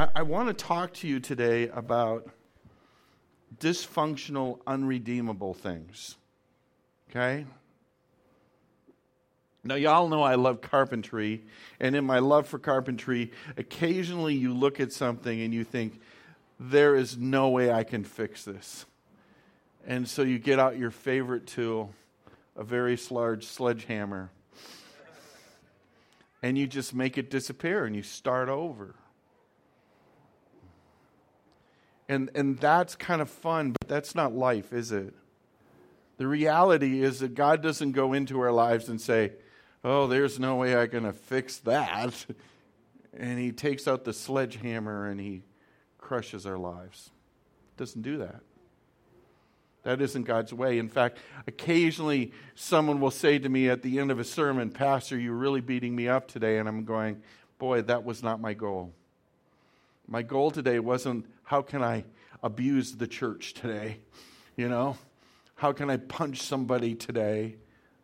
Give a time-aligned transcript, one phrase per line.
[0.00, 2.26] I, I want to talk to you today about
[3.58, 6.16] dysfunctional, unredeemable things.
[7.10, 7.44] Okay?
[9.62, 11.44] Now, y'all know I love carpentry,
[11.80, 16.00] and in my love for carpentry, occasionally you look at something and you think,
[16.58, 18.86] there is no way I can fix this.
[19.86, 21.92] And so you get out your favorite tool,
[22.56, 24.30] a very large sledgehammer,
[26.42, 28.94] and you just make it disappear and you start over.
[32.10, 35.14] And, and that's kind of fun, but that's not life, is it?
[36.16, 39.34] The reality is that God doesn't go into our lives and say,
[39.84, 42.26] Oh, there's no way I'm going to fix that.
[43.12, 45.42] And He takes out the sledgehammer and He
[45.98, 47.10] crushes our lives.
[47.76, 48.40] Doesn't do that.
[49.82, 50.78] That isn't God's way.
[50.78, 55.18] In fact, occasionally someone will say to me at the end of a sermon, Pastor,
[55.18, 56.58] you're really beating me up today.
[56.58, 57.22] And I'm going,
[57.58, 58.92] Boy, that was not my goal.
[60.06, 62.04] My goal today wasn't how can I
[62.44, 63.98] abuse the church today?
[64.56, 64.96] You know?
[65.56, 67.56] How can I punch somebody today?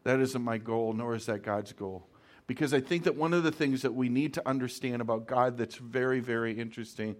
[0.03, 2.09] That isn't my goal, nor is that God's goal.
[2.49, 5.59] Because I think that one of the things that we need to understand about God
[5.59, 7.15] that's very, very interesting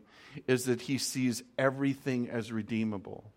[0.49, 3.31] is that He sees everything as redeemable.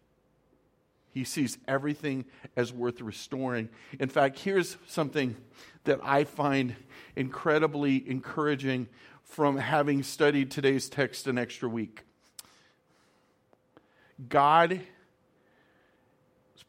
[1.12, 3.70] He sees everything as worth restoring.
[4.00, 5.36] In fact, here's something
[5.84, 6.76] that I find
[7.16, 8.88] incredibly encouraging
[9.22, 12.06] from having studied today's text an extra week.
[14.28, 14.82] God's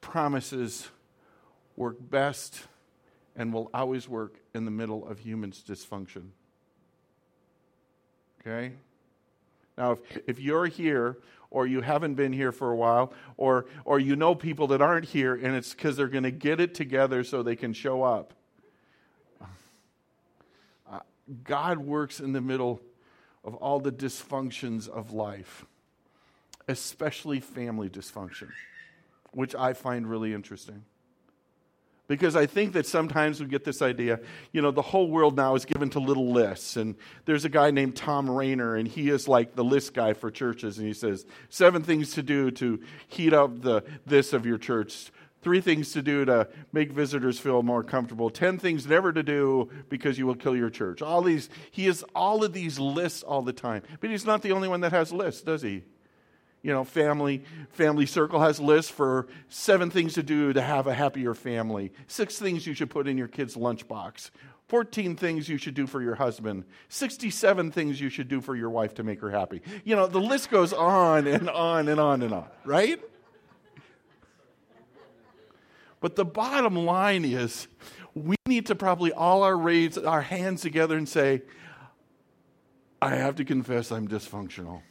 [0.01, 0.89] promises
[1.77, 2.61] work best
[3.37, 6.29] and will always work in the middle of humans' dysfunction.
[8.41, 8.73] Okay?
[9.77, 11.19] Now, if, if you're here
[11.51, 15.07] or you haven't been here for a while, or, or you know people that aren't
[15.07, 18.35] here and it's because they're going to get it together so they can show up.
[20.91, 21.01] Uh,
[21.45, 22.81] God works in the middle
[23.43, 25.65] of all the dysfunctions of life,
[26.69, 28.51] especially family dysfunction,
[29.33, 30.85] which I find really interesting.
[32.11, 34.19] Because I think that sometimes we get this idea,
[34.51, 36.77] you know, the whole world now is given to little lists.
[36.77, 40.29] And there's a guy named Thom Rainer, and he is like the list guy for
[40.29, 40.79] churches.
[40.79, 45.13] And he says, seven things to do to heat up the this of your church,
[45.41, 49.71] three things to do to make visitors feel more comfortable, ten things never to do
[49.89, 51.03] because you will kill your church.
[51.03, 53.85] All these, he has all of these lists all the time.
[54.01, 55.85] But he's not the only one that has lists, does he?
[56.63, 60.95] You know family family circle has lists for seven things to do to have a
[60.95, 64.31] happier family six things you should put in your kid's lunchbox
[64.69, 68.71] 14 things you should do for your husband 67 things you should do for your
[68.71, 69.63] wife to make her happy.
[69.85, 73.01] You know the list goes on and on and on and on right?
[76.01, 77.67] But the bottom line is
[78.15, 81.43] we need to probably all our raise our hands together and say
[83.01, 84.83] i have to confess i'm dysfunctional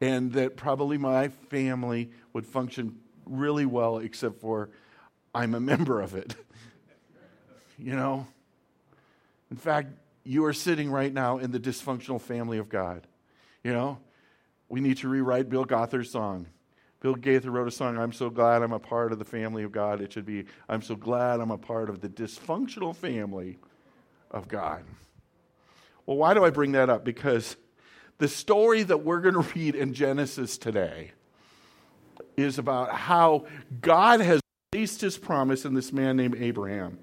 [0.00, 4.70] and that probably my family would function really well, except for
[5.34, 6.34] I'm a member of it.
[7.78, 8.26] you know?
[9.50, 9.88] In fact,
[10.24, 13.06] you are sitting right now in the dysfunctional family of God.
[13.64, 13.98] You know?
[14.68, 16.46] We need to rewrite Bill Gothard's song.
[17.00, 19.70] Bill Gaither wrote a song, I'm so glad I'm a part of the family of
[19.70, 20.00] God.
[20.00, 23.58] It should be, I'm so glad I'm a part of the dysfunctional family
[24.30, 24.82] of God.
[26.06, 27.04] Well, why do I bring that up?
[27.04, 27.56] Because
[28.18, 31.12] the story that we're going to read in Genesis today
[32.36, 33.46] is about how
[33.80, 34.40] God has
[34.72, 36.98] placed his promise in this man named Abraham.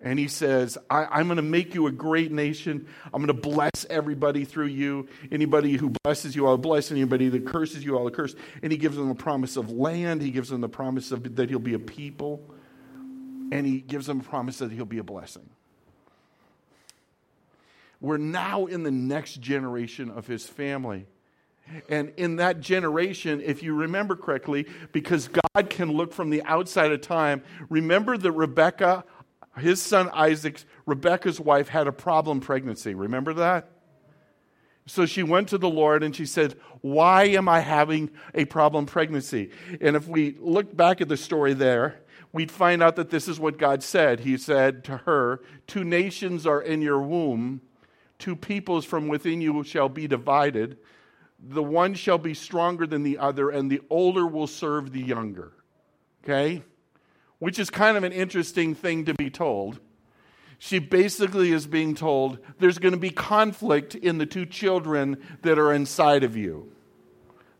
[0.00, 2.86] And he says, I, am going to make you a great nation.
[3.06, 5.08] I'm going to bless everybody through you.
[5.32, 6.92] Anybody who blesses you, I'll bless.
[6.92, 8.34] Anybody that curses you, I'll curse.
[8.62, 10.22] And he gives them a promise of land.
[10.22, 12.48] He gives them the promise of, that he'll be a people.
[13.50, 15.48] And he gives them a promise that he'll be a blessing.
[18.00, 21.06] We're now in the next generation of his family.
[21.88, 26.92] And in that generation, if you remember correctly, because God can look from the outside
[26.92, 29.04] of time, remember that Rebecca,
[29.58, 32.94] his son Isaac, Rebecca's wife, had a problem pregnancy.
[32.94, 33.68] Remember that?
[34.86, 38.86] So she went to the Lord and she said, Why am I having a problem
[38.86, 39.50] pregnancy?
[39.80, 42.00] And if we look back at the story there,
[42.32, 44.20] we'd find out that this is what God said.
[44.20, 47.62] He said to her, Two nations are in your womb
[48.18, 50.78] Two peoples from within you shall be divided.
[51.38, 55.52] The one shall be stronger than the other, and the older will serve the younger.
[56.24, 56.62] Okay?
[57.38, 59.80] Which is kind of an interesting thing to be told.
[60.58, 65.58] She basically is being told there's going to be conflict in the two children that
[65.58, 66.72] are inside of you.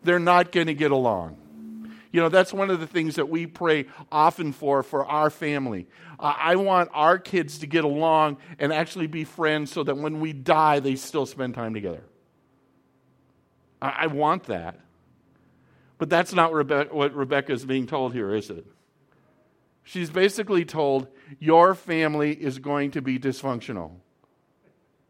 [0.02, 1.36] They're not going to get along.
[2.16, 5.86] You know, that's one of the things that we pray often for for our family.
[6.18, 10.18] Uh, I want our kids to get along and actually be friends so that when
[10.20, 12.02] we die, they still spend time together.
[13.82, 14.80] I, I want that.
[15.98, 18.64] But that's not Rebe- what Rebecca is being told here, is it?
[19.82, 21.08] She's basically told,
[21.38, 23.90] Your family is going to be dysfunctional.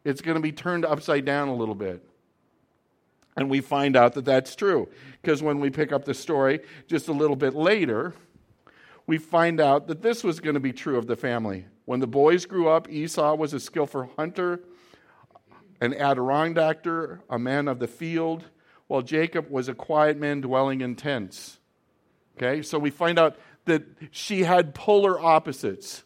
[0.02, 2.05] It's going to be turned upside down a little bit.
[3.37, 4.88] And we find out that that's true.
[5.21, 8.15] Because when we pick up the story just a little bit later,
[9.06, 11.67] we find out that this was going to be true of the family.
[11.85, 14.61] When the boys grew up, Esau was a skillful hunter,
[15.81, 18.44] an Adirondactor, a man of the field,
[18.87, 21.59] while Jacob was a quiet man dwelling in tents.
[22.37, 23.37] Okay, so we find out
[23.67, 26.03] that she had polar opposites.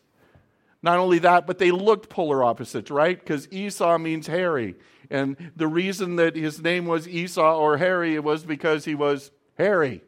[0.82, 3.18] Not only that, but they looked polar opposites, right?
[3.18, 4.76] Because Esau means hairy.
[5.10, 10.02] And the reason that his name was Esau or Hairy was because he was hairy.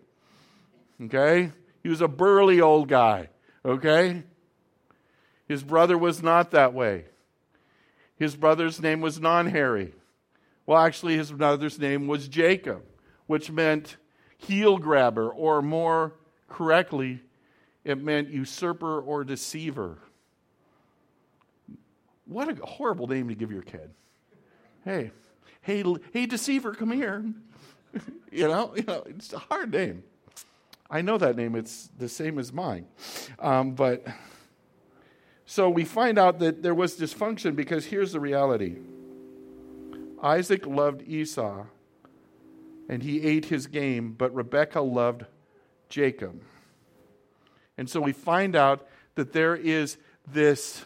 [1.03, 1.51] Okay?
[1.83, 3.29] He was a burly old guy.
[3.65, 4.23] Okay?
[5.49, 7.07] His brother was not that way.
[8.17, 9.93] His brother's name was non hairy.
[10.65, 12.83] Well, actually, his brother's name was Jacob,
[13.27, 13.97] which meant
[14.39, 16.15] heel grabber, or more
[16.49, 17.21] correctly,
[17.85, 19.99] it meant usurper or deceiver.
[22.27, 23.91] What a horrible name to give your kid.
[24.85, 25.13] Hey,
[25.61, 27.25] hey, hey, deceiver, come here.
[28.33, 30.03] you know, you know, it's a hard name.
[30.91, 31.55] I know that name.
[31.55, 32.87] It's the same as mine.
[33.39, 34.05] Um, but
[35.47, 38.79] so we find out that there was dysfunction because here's the reality
[40.23, 41.65] Isaac loved Esau
[42.89, 45.27] and he ate his game, but Rebekah loved
[45.89, 46.43] Jacob.
[47.79, 49.97] And so we find out that there is
[50.27, 50.85] this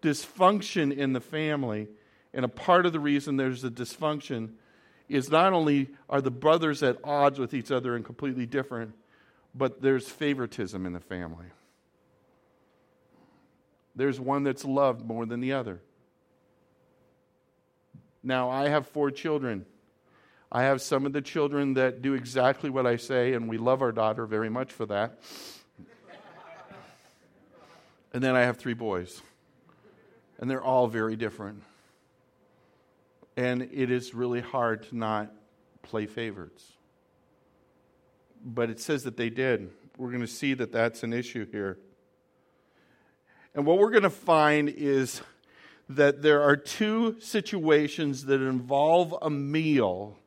[0.00, 1.88] dysfunction in the family.
[2.36, 4.50] And a part of the reason there's a dysfunction
[5.08, 8.92] is not only are the brothers at odds with each other and completely different,
[9.54, 11.46] but there's favoritism in the family.
[13.96, 15.80] There's one that's loved more than the other.
[18.22, 19.64] Now, I have four children.
[20.52, 23.80] I have some of the children that do exactly what I say, and we love
[23.80, 25.20] our daughter very much for that.
[28.12, 29.22] and then I have three boys,
[30.38, 31.62] and they're all very different.
[33.36, 35.32] And it is really hard to not
[35.82, 36.64] play favorites.
[38.44, 39.70] But it says that they did.
[39.98, 41.78] We're going to see that that's an issue here.
[43.54, 45.22] And what we're going to find is
[45.88, 50.18] that there are two situations that involve a meal,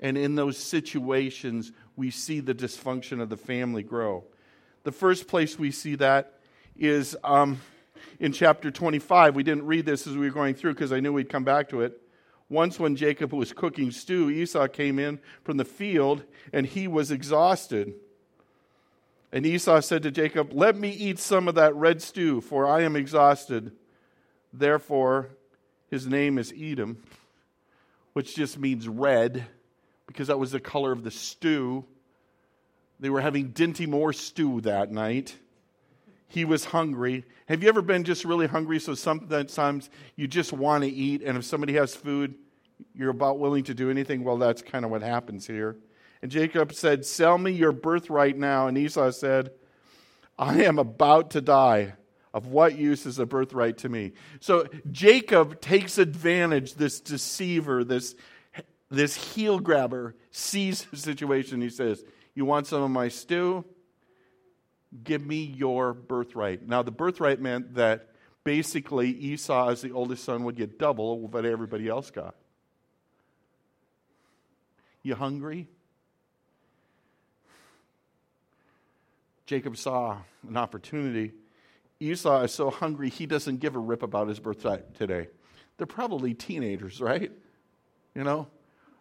[0.00, 4.24] and in those situations, we see the dysfunction of the family grow.
[4.82, 6.40] The first place we see that
[6.76, 7.60] is um,
[8.18, 9.34] in chapter 25.
[9.36, 11.68] We didn't read this as we were going through because I knew we'd come back
[11.70, 12.00] to it.
[12.48, 17.10] Once, when Jacob was cooking stew, Esau came in from the field and he was
[17.10, 17.94] exhausted.
[19.32, 22.82] And Esau said to Jacob, Let me eat some of that red stew, for I
[22.82, 23.72] am exhausted.
[24.52, 25.30] Therefore,
[25.90, 27.02] his name is Edom,
[28.12, 29.46] which just means red,
[30.06, 31.84] because that was the color of the stew.
[33.00, 35.36] They were having Dinty Moore stew that night.
[36.26, 37.24] He was hungry.
[37.46, 41.38] Have you ever been just really hungry so sometimes you just want to eat, and
[41.38, 42.34] if somebody has food,
[42.94, 44.24] you're about willing to do anything?
[44.24, 45.76] Well, that's kind of what happens here.
[46.22, 48.66] And Jacob said, Sell me your birthright now.
[48.66, 49.50] And Esau said,
[50.38, 51.94] I am about to die.
[52.32, 54.12] Of what use is a birthright to me?
[54.40, 58.16] So Jacob takes advantage, this deceiver, this,
[58.90, 61.60] this heel grabber, sees the situation.
[61.60, 62.02] He says,
[62.34, 63.64] You want some of my stew?
[65.02, 66.66] Give me your birthright.
[66.68, 68.10] Now, the birthright meant that
[68.44, 72.34] basically Esau, as the oldest son, would get double what everybody else got.
[75.02, 75.68] You hungry?
[79.46, 81.32] Jacob saw an opportunity
[82.00, 85.28] Esau is so hungry he doesn't give a rip about his birthright today.
[85.76, 87.30] They're probably teenagers, right?
[88.14, 88.48] You know,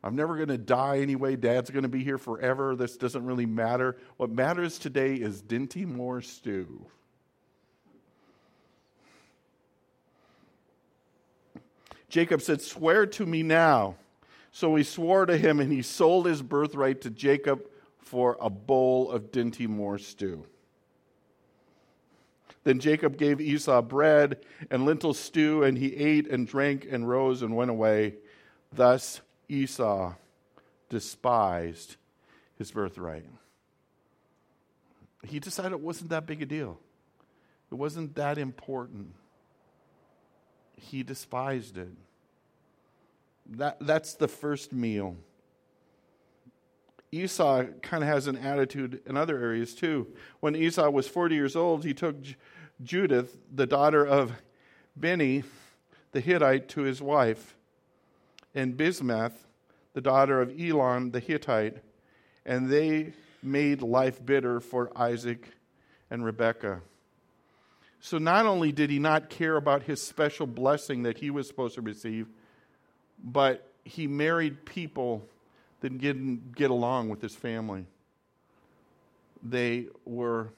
[0.03, 1.37] I'm never going to die anyway.
[1.37, 2.75] Dad's going to be here forever.
[2.75, 3.97] This doesn't really matter.
[4.17, 6.85] What matters today is Dinty Moore stew.
[12.09, 13.95] Jacob said, Swear to me now.
[14.51, 17.63] So he swore to him, and he sold his birthright to Jacob
[17.97, 20.45] for a bowl of Dinty Moore stew.
[22.63, 27.41] Then Jacob gave Esau bread and lentil stew, and he ate and drank and rose
[27.41, 28.15] and went away.
[28.71, 29.21] Thus
[29.53, 30.13] Esau
[30.89, 31.97] despised
[32.57, 33.25] his birthright.
[35.23, 36.79] He decided it wasn't that big a deal,
[37.71, 39.13] it wasn't that important.
[40.75, 41.93] He despised it.
[43.51, 45.15] That, that's the first meal.
[47.11, 50.07] Esau kind of has an attitude in other areas too.
[50.39, 52.35] When Esau was 40 years old, he took J-
[52.83, 54.33] Judith, the daughter of
[54.99, 55.43] Beeri,
[56.11, 57.55] the Hittite, to his wife,
[58.55, 59.33] and Basemath,
[59.93, 61.77] the daughter of Elon, the Hittite,
[62.45, 65.49] and they made life bitter for Isaac
[66.09, 66.81] and Rebekah.
[67.99, 71.75] So not only did he not care about his special blessing that he was supposed
[71.75, 72.27] to receive,
[73.23, 75.27] but he married people
[75.81, 77.85] that didn't get along with his family.
[79.41, 80.49] They were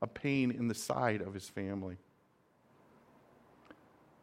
[0.00, 1.96] a pain in the side of his family.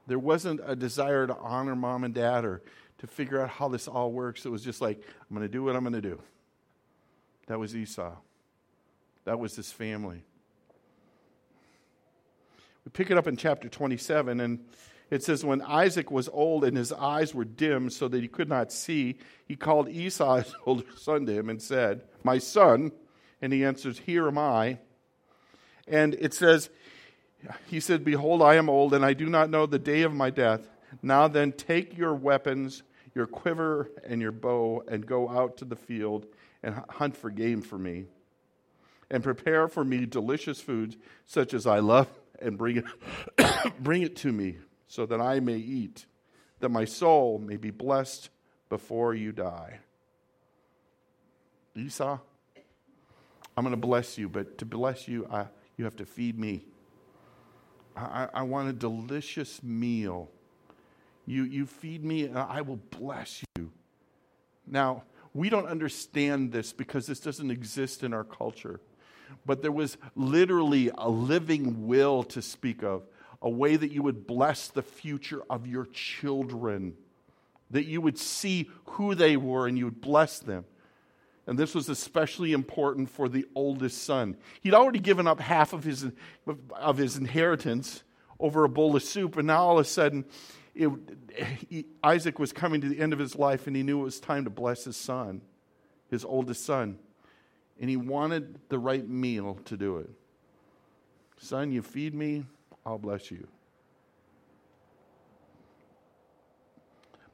[0.07, 2.61] There wasn't a desire to honor mom and dad or
[3.01, 4.45] to figure out how this all works.
[4.45, 6.21] It was just like, I'm going to do what I'm going to do.
[7.47, 8.15] That was Esau.
[9.25, 10.23] That was his family.
[12.85, 14.59] We pick it up in chapter 27, and
[15.09, 18.47] it says, When Isaac was old and his eyes were dim so that he could
[18.47, 19.17] not see,
[19.47, 22.91] he called Esau, his older son, to him and said, My son.
[23.41, 24.77] And he answers, Here am I.
[25.87, 26.69] And it says,
[27.65, 30.29] He said, Behold, I am old, and I do not know the day of my
[30.29, 30.67] death.
[31.01, 35.75] Now then, take your weapons, your quiver, and your bow, and go out to the
[35.75, 36.25] field
[36.63, 38.05] and hunt for game for me.
[39.09, 42.07] And prepare for me delicious food, such as I love,
[42.39, 46.05] and bring it, bring it to me so that I may eat,
[46.59, 48.29] that my soul may be blessed
[48.69, 49.79] before you die.
[51.75, 52.19] Esau,
[53.55, 56.65] I'm going to bless you, but to bless you, I, you have to feed me.
[57.95, 60.29] I, I want a delicious meal.
[61.25, 63.71] You, you feed me, and I will bless you.
[64.67, 68.79] Now, we don't understand this because this doesn't exist in our culture.
[69.45, 73.03] But there was literally a living will to speak of
[73.41, 76.93] a way that you would bless the future of your children,
[77.71, 80.65] that you would see who they were and you would bless them.
[81.47, 84.37] And this was especially important for the oldest son.
[84.61, 86.05] He'd already given up half of his,
[86.75, 88.03] of his inheritance
[88.39, 90.25] over a bowl of soup, and now all of a sudden,
[90.73, 90.89] it,
[91.69, 94.19] he, Isaac was coming to the end of his life, and he knew it was
[94.19, 95.41] time to bless his son,
[96.09, 96.97] his oldest son.
[97.79, 100.09] And he wanted the right meal to do it.
[101.37, 102.45] Son, you feed me,
[102.85, 103.47] I'll bless you.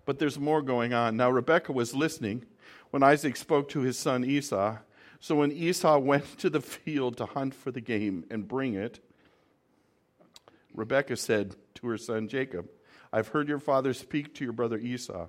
[0.05, 1.17] But there's more going on.
[1.17, 2.45] Now, Rebekah was listening
[2.91, 4.77] when Isaac spoke to his son Esau.
[5.19, 8.99] So when Esau went to the field to hunt for the game and bring it,
[10.73, 12.69] Rebekah said to her son Jacob,
[13.11, 15.27] I've heard your father speak to your brother Esau.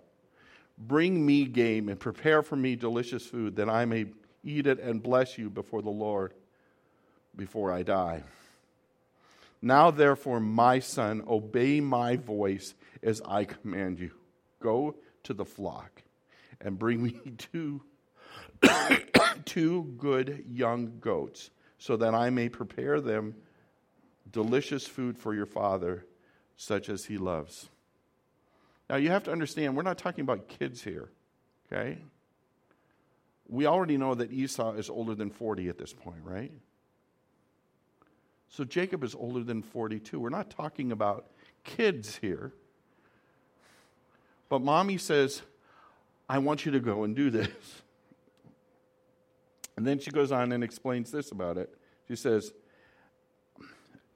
[0.76, 4.06] Bring me game and prepare for me delicious food, that I may
[4.44, 6.32] eat it and bless you before the Lord
[7.36, 8.22] before I die.
[9.60, 14.12] Now, therefore, my son, obey my voice as I command you.
[14.60, 16.02] Go to the flock
[16.60, 17.82] and bring me two,
[19.44, 23.34] two good young goats, so that I may prepare them
[24.30, 26.04] delicious food for your father,
[26.58, 27.70] such as he loves.
[28.90, 31.08] Now, you have to understand, we're not talking about kids here,
[31.72, 31.98] okay?
[33.48, 36.52] We already know that Esau is older than 40 at this point, right?
[38.50, 40.18] So Jacob is older than 42.
[40.18, 41.26] We're not talking about
[41.64, 42.52] kids here.
[44.48, 45.42] But mommy says,
[46.28, 47.82] I want you to go and do this.
[49.76, 51.72] And then she goes on and explains this about it.
[52.08, 52.52] She says,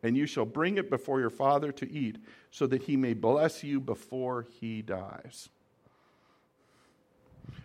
[0.02, 2.18] And you shall bring it before your father to eat,
[2.50, 5.48] so that he may bless you before he dies.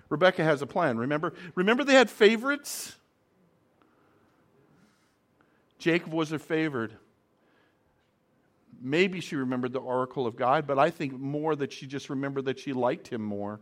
[0.10, 0.98] Rebecca has a plan.
[0.98, 2.96] Remember, remember they had favorites?
[5.80, 6.94] Jacob was her favored.
[8.80, 12.46] Maybe she remembered the oracle of God, but I think more that she just remembered
[12.46, 13.60] that she liked him more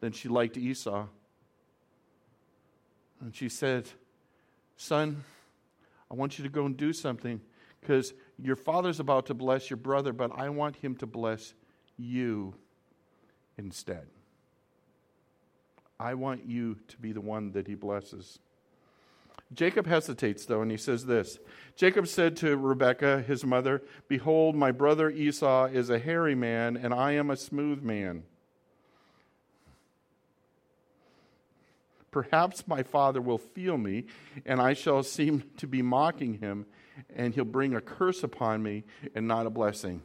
[0.00, 1.06] than she liked Esau.
[3.20, 3.88] And she said,
[4.76, 5.24] Son,
[6.10, 7.40] I want you to go and do something
[7.86, 11.54] because your father's about to bless your brother, but I want him to bless
[11.96, 12.54] you
[13.56, 14.08] instead.
[15.98, 18.40] I want you to be the one that he blesses.
[19.52, 21.38] Jacob hesitates, though, and he says this
[21.76, 26.92] Jacob said to Rebekah, his mother, Behold, my brother Esau is a hairy man, and
[26.92, 28.24] I am a smooth man.
[32.16, 34.06] Perhaps my father will feel me,
[34.46, 36.64] and I shall seem to be mocking him,
[37.14, 40.00] and he'll bring a curse upon me and not a blessing.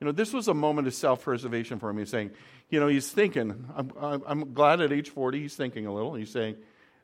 [0.00, 1.98] You know, this was a moment of self preservation for him.
[1.98, 2.30] He's saying,
[2.70, 3.92] you know, he's thinking, I'm,
[4.26, 6.14] I'm glad at age 40 he's thinking a little.
[6.14, 6.56] He's saying,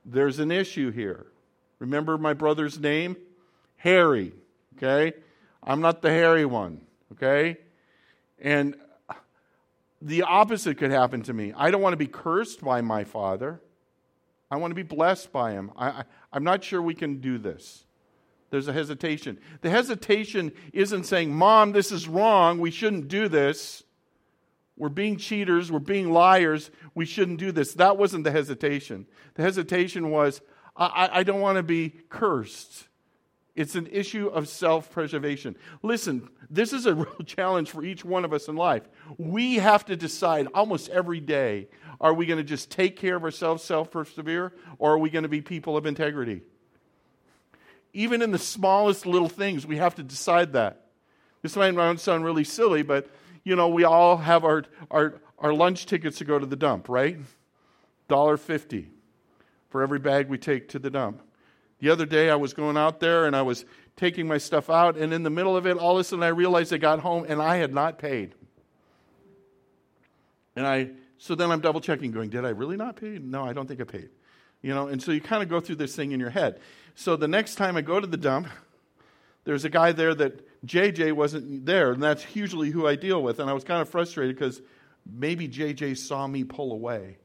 [0.07, 1.27] there's an issue here.
[1.79, 3.15] Remember my brother's name?
[3.77, 4.33] Harry.
[4.79, 5.12] Okay?
[5.62, 6.81] I'm not the hairy one.
[7.12, 7.59] Okay?
[8.38, 8.75] And
[10.00, 11.53] the opposite could happen to me.
[11.55, 13.61] I don't want to be cursed by my father.
[14.50, 15.71] I want to be blessed by him.
[15.76, 17.85] I, I, I'm not sure we can do this.
[18.50, 19.38] There's a hesitation.
[19.61, 22.59] The hesitation isn't saying, Mom, this is wrong.
[22.59, 23.85] We shouldn't do this.
[24.76, 25.71] We're being cheaters.
[25.71, 26.71] We're being liars.
[26.95, 27.75] We shouldn't do this.
[27.75, 29.07] That wasn't the hesitation.
[29.35, 30.40] The hesitation was,
[30.76, 32.88] I, I don't want to be cursed.
[33.59, 35.57] It's an issue of self preservation.
[35.83, 38.88] Listen, this is a real challenge for each one of us in life.
[39.19, 41.67] We have to decide almost every day
[42.00, 45.25] are we going to just take care of ourselves, self persevere, or are we going
[45.25, 46.43] to be people of integrity?
[47.93, 50.87] Even in the smallest little things, we have to decide that.
[51.43, 53.09] This might sound really silly, but
[53.43, 56.88] you know, we all have our, our, our lunch tickets to go to the dump,
[56.88, 57.19] right?
[58.09, 58.87] $1.50
[59.69, 61.23] for every bag we take to the dump.
[61.81, 63.65] The other day I was going out there and I was
[63.97, 66.29] taking my stuff out, and in the middle of it, all of a sudden I
[66.29, 68.35] realized I got home and I had not paid.
[70.55, 73.19] And I, so then I'm double checking, going, did I really not pay?
[73.19, 74.11] No, I don't think I paid.
[74.63, 76.61] You know, and so you kind of go through this thing in your head.
[76.95, 78.49] So the next time I go to the dump,
[79.45, 83.39] there's a guy there that JJ wasn't there, and that's usually who I deal with.
[83.39, 84.61] And I was kind of frustrated because
[85.07, 87.19] maybe JJ saw me pull away.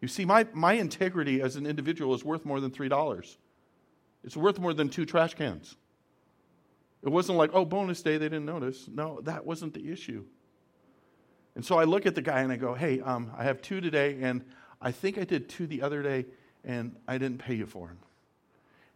[0.00, 3.36] You see, my, my integrity as an individual is worth more than $3.
[4.26, 5.76] It's worth more than two trash cans.
[7.02, 8.88] It wasn't like, oh, bonus day, they didn't notice.
[8.88, 10.24] No, that wasn't the issue.
[11.54, 13.80] And so I look at the guy and I go, hey, um, I have two
[13.80, 14.44] today, and
[14.82, 16.26] I think I did two the other day,
[16.64, 17.98] and I didn't pay you for them.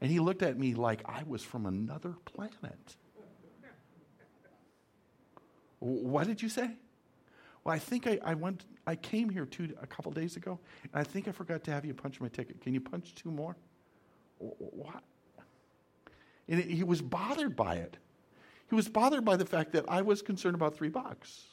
[0.00, 2.96] And he looked at me like I was from another planet.
[5.78, 6.70] what did you say?
[7.62, 11.00] Well, I think I, I went, I came here two, a couple days ago, and
[11.00, 12.60] I think I forgot to have you punch my ticket.
[12.60, 13.56] Can you punch two more?
[14.38, 15.04] What?
[16.50, 17.96] And he was bothered by it.
[18.68, 21.44] He was bothered by the fact that I was concerned about three bucks.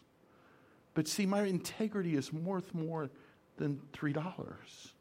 [0.93, 3.09] But see, my integrity is worth more
[3.57, 4.93] than three dollars.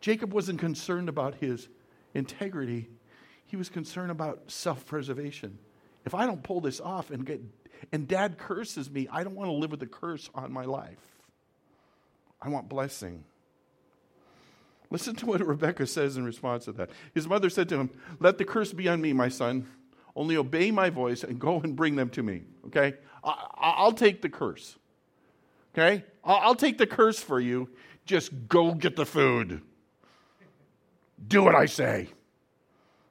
[0.00, 1.68] Jacob wasn't concerned about his
[2.14, 2.88] integrity,
[3.46, 5.58] he was concerned about self preservation.
[6.04, 7.40] If I don't pull this off and get
[7.92, 11.20] and dad curses me, I don't want to live with a curse on my life.
[12.40, 13.24] I want blessing.
[14.90, 16.90] Listen to what Rebecca says in response to that.
[17.14, 19.66] His mother said to him, Let the curse be on me, my son.
[20.14, 22.42] Only obey my voice and go and bring them to me.
[22.66, 22.94] Okay?
[23.22, 24.76] I, will take the curse.
[25.74, 26.04] Okay?
[26.24, 27.68] I'll take the curse for you.
[28.06, 29.60] Just go get the food.
[31.28, 32.08] Do what I say.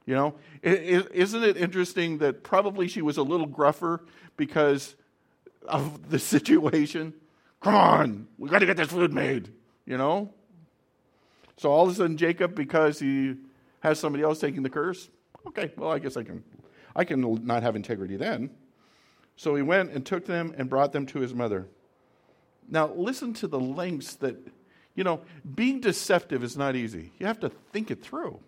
[0.05, 0.35] You know?
[0.63, 4.01] Isn't it interesting that probably she was a little gruffer
[4.37, 4.95] because
[5.67, 7.13] of the situation?
[7.61, 9.51] Come on, we got to get this food made.
[9.85, 10.33] You know?
[11.57, 13.35] So all of a sudden, Jacob, because he
[13.79, 15.09] has somebody else taking the curse,
[15.47, 16.43] okay, well, I guess I can,
[16.95, 18.49] I can not have integrity then.
[19.37, 21.67] So he went and took them and brought them to his mother.
[22.67, 24.35] Now, listen to the lengths that,
[24.95, 25.21] you know,
[25.55, 27.11] being deceptive is not easy.
[27.19, 28.39] You have to think it through.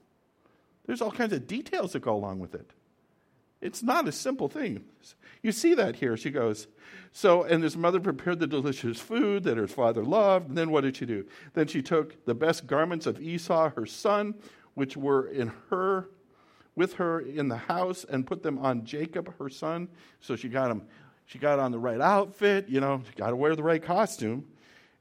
[0.86, 2.72] There's all kinds of details that go along with it.
[3.62, 4.84] It's not a simple thing.
[5.41, 6.15] You see that here.
[6.17, 6.67] She goes,
[7.12, 10.50] so, and his mother prepared the delicious food that her father loved.
[10.50, 11.26] And then what did she do?
[11.54, 14.36] Then she took the best garments of Esau, her son,
[14.76, 16.10] which were in her,
[16.76, 19.88] with her in the house, and put them on Jacob, her son.
[20.20, 20.84] So she got him,
[21.26, 24.46] she got on the right outfit, you know, got to wear the right costume.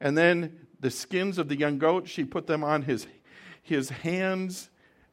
[0.01, 3.07] And then the skins of the young goat, she put them on his,
[3.62, 4.71] his hands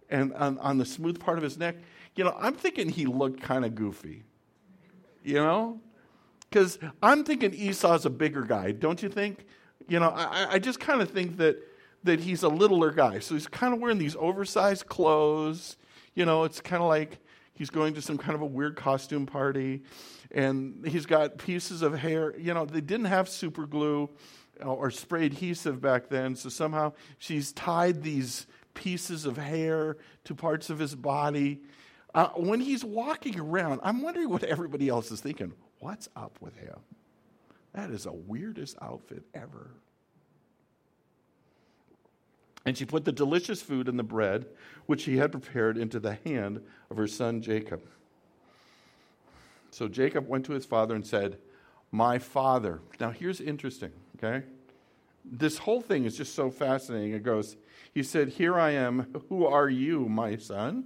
[0.10, 1.75] and on, on the smooth part of his neck.
[2.15, 4.23] You know, I'm thinking he looked kind of goofy.
[5.23, 5.82] You know?
[6.49, 9.47] Because I'm thinking Esau's a bigger guy, don't you think?
[9.88, 11.58] You know, I, I just kind of think that,
[12.04, 13.19] that he's a littler guy.
[13.19, 15.78] So he's kind of wearing these oversized clothes.
[16.13, 17.17] You know, it's kind of like
[17.54, 19.82] he's going to some kind of a weird costume party.
[20.30, 22.38] And he's got pieces of hair.
[22.38, 24.10] You know, they didn't have super glue
[24.63, 26.36] uh, or spray adhesive back then.
[26.36, 28.45] So somehow she's tied these
[28.76, 31.62] pieces of hair to parts of his body.
[32.13, 35.54] Uh, when he's walking around, I'm wondering what everybody else is thinking.
[35.80, 36.76] What's up with him?
[37.73, 39.71] That is the weirdest outfit ever.
[42.65, 44.45] And she put the delicious food and the bread,
[44.86, 47.82] which she had prepared, into the hand of her son Jacob.
[49.71, 51.39] So Jacob went to his father and said,
[51.91, 52.80] My father.
[52.99, 54.45] Now here's interesting, okay?
[55.26, 57.13] This whole thing is just so fascinating.
[57.13, 57.58] It goes,
[57.91, 59.13] He said, Here I am.
[59.30, 60.86] Who are you, my son?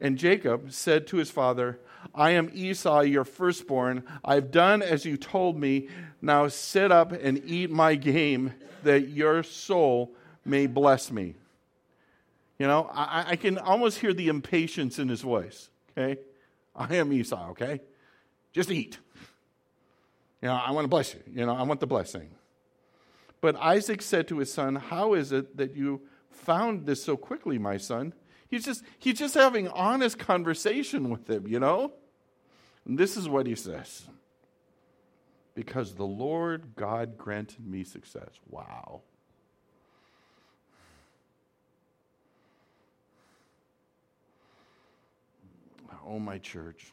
[0.00, 1.78] And Jacob said to his father,
[2.14, 4.04] I am Esau, your firstborn.
[4.24, 5.88] I've done as you told me.
[6.22, 11.34] Now sit up and eat my game, that your soul may bless me.
[12.58, 15.70] You know, I, I can almost hear the impatience in his voice.
[15.96, 16.20] Okay?
[16.74, 17.80] I am Esau, okay?
[18.52, 18.98] Just eat.
[20.42, 21.20] You know, I want to bless you.
[21.32, 22.30] You know, I want the blessing.
[23.40, 27.58] But Isaac said to his son, How is it that you found this so quickly,
[27.58, 28.12] my son?
[28.50, 31.92] He's just, he's just having honest conversation with him, you know?
[32.84, 34.06] And this is what he says
[35.54, 38.30] Because the Lord God granted me success.
[38.48, 39.02] Wow.
[46.06, 46.92] Oh, my church.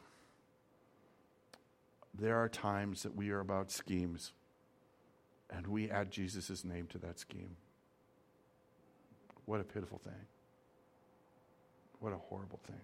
[2.16, 4.32] There are times that we are about schemes
[5.50, 7.56] and we add Jesus' name to that scheme.
[9.44, 10.26] What a pitiful thing.
[12.00, 12.76] What a horrible thing.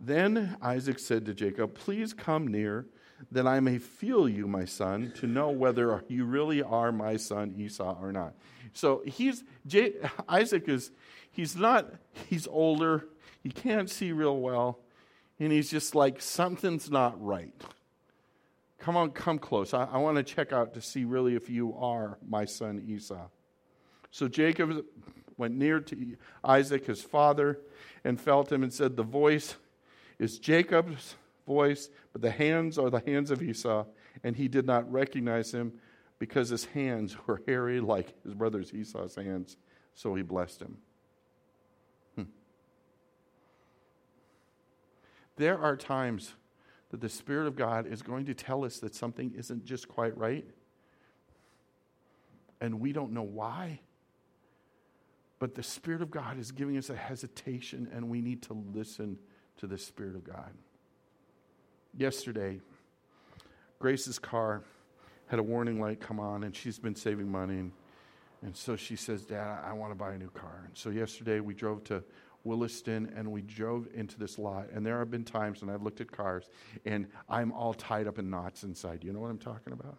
[0.00, 2.86] Then Isaac said to Jacob, Please come near,
[3.32, 7.54] that I may feel you, my son, to know whether you really are my son
[7.56, 8.34] Esau or not.
[8.72, 9.94] So he's J,
[10.28, 10.90] Isaac is
[11.30, 11.94] he's not
[12.28, 13.06] he's older,
[13.42, 14.80] he can't see real well,
[15.38, 17.54] and he's just like something's not right.
[18.78, 19.72] Come on, come close.
[19.72, 23.28] I, I want to check out to see really if you are my son Esau.
[24.10, 24.84] So Jacob
[25.36, 27.58] went near to Isaac, his father,
[28.04, 29.56] and felt him and said, The voice
[30.18, 31.16] is Jacob's
[31.46, 33.84] voice, but the hands are the hands of Esau.
[34.22, 35.72] And he did not recognize him
[36.18, 39.56] because his hands were hairy like his brother's Esau's hands.
[39.94, 40.76] So he blessed him.
[42.16, 42.22] Hmm.
[45.36, 46.34] There are times
[46.90, 50.16] that the Spirit of God is going to tell us that something isn't just quite
[50.16, 50.46] right.
[52.60, 53.80] And we don't know why.
[55.44, 59.18] But the Spirit of God is giving us a hesitation, and we need to listen
[59.58, 60.54] to the Spirit of God.
[61.94, 62.62] Yesterday,
[63.78, 64.62] Grace's car
[65.26, 67.58] had a warning light come on, and she's been saving money.
[67.58, 67.72] And,
[68.40, 70.62] and so she says, Dad, I want to buy a new car.
[70.64, 72.02] And so yesterday, we drove to
[72.44, 74.70] Williston and we drove into this lot.
[74.72, 76.48] And there have been times when I've looked at cars
[76.86, 79.04] and I'm all tied up in knots inside.
[79.04, 79.98] You know what I'm talking about?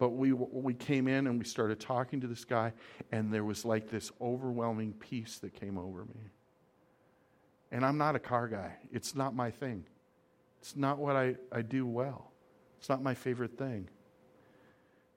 [0.00, 2.72] But we, we came in and we started talking to this guy,
[3.12, 6.30] and there was like this overwhelming peace that came over me.
[7.70, 9.84] And I'm not a car guy, it's not my thing.
[10.62, 12.32] It's not what I, I do well,
[12.78, 13.90] it's not my favorite thing.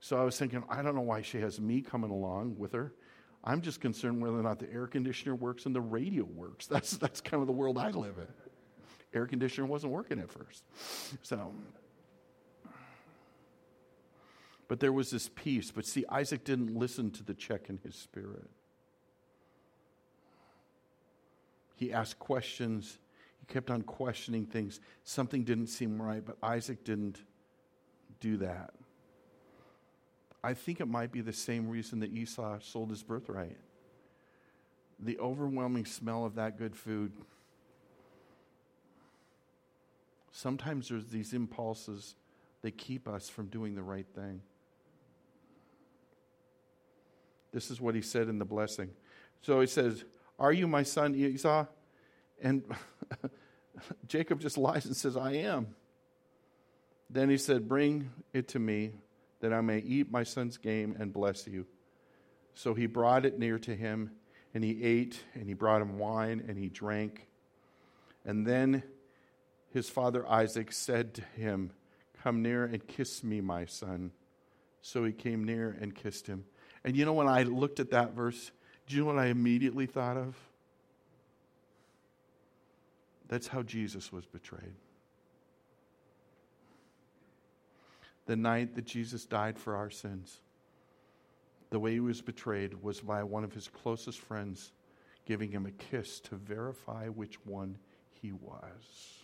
[0.01, 2.93] So I was thinking, I don't know why she has me coming along with her.
[3.41, 6.65] I'm just concerned whether or not the air conditioner works and the radio works.
[6.67, 8.27] That's, that's kind of the world I live in.
[9.13, 10.63] Air conditioner wasn't working at first.
[11.21, 11.53] So,
[14.67, 15.71] but there was this peace.
[15.71, 18.49] But see, Isaac didn't listen to the check in his spirit.
[21.75, 22.97] He asked questions.
[23.39, 24.79] He kept on questioning things.
[25.03, 27.21] Something didn't seem right, but Isaac didn't
[28.19, 28.73] do that.
[30.43, 33.57] I think it might be the same reason that Esau sold his birthright.
[34.99, 37.13] The overwhelming smell of that good food.
[40.31, 42.15] Sometimes there's these impulses
[42.61, 44.41] that keep us from doing the right thing.
[47.53, 48.89] This is what he said in the blessing.
[49.41, 50.03] So he says,
[50.39, 51.65] Are you my son Esau?
[52.41, 52.63] And
[54.07, 55.75] Jacob just lies and says, I am.
[57.09, 58.91] Then he said, Bring it to me
[59.39, 61.65] that I may eat my son's game and bless you.
[62.55, 64.11] So he brought it near to him,
[64.53, 67.27] and he ate, and he brought him wine, and he drank.
[68.25, 68.83] And then
[69.71, 71.71] his father Isaac said to him,
[72.21, 74.11] Come near and kiss me, my son.
[74.81, 76.45] So he came near and kissed him.
[76.83, 78.51] And you know, when I looked at that verse,
[78.87, 80.35] do you know what I immediately thought of?
[83.29, 84.75] That's how Jesus was betrayed.
[88.25, 90.39] the night that Jesus died for our sins,
[91.69, 94.71] the way he was betrayed was by one of his closest friends
[95.25, 97.77] giving him a kiss to verify which one
[98.21, 99.19] he was.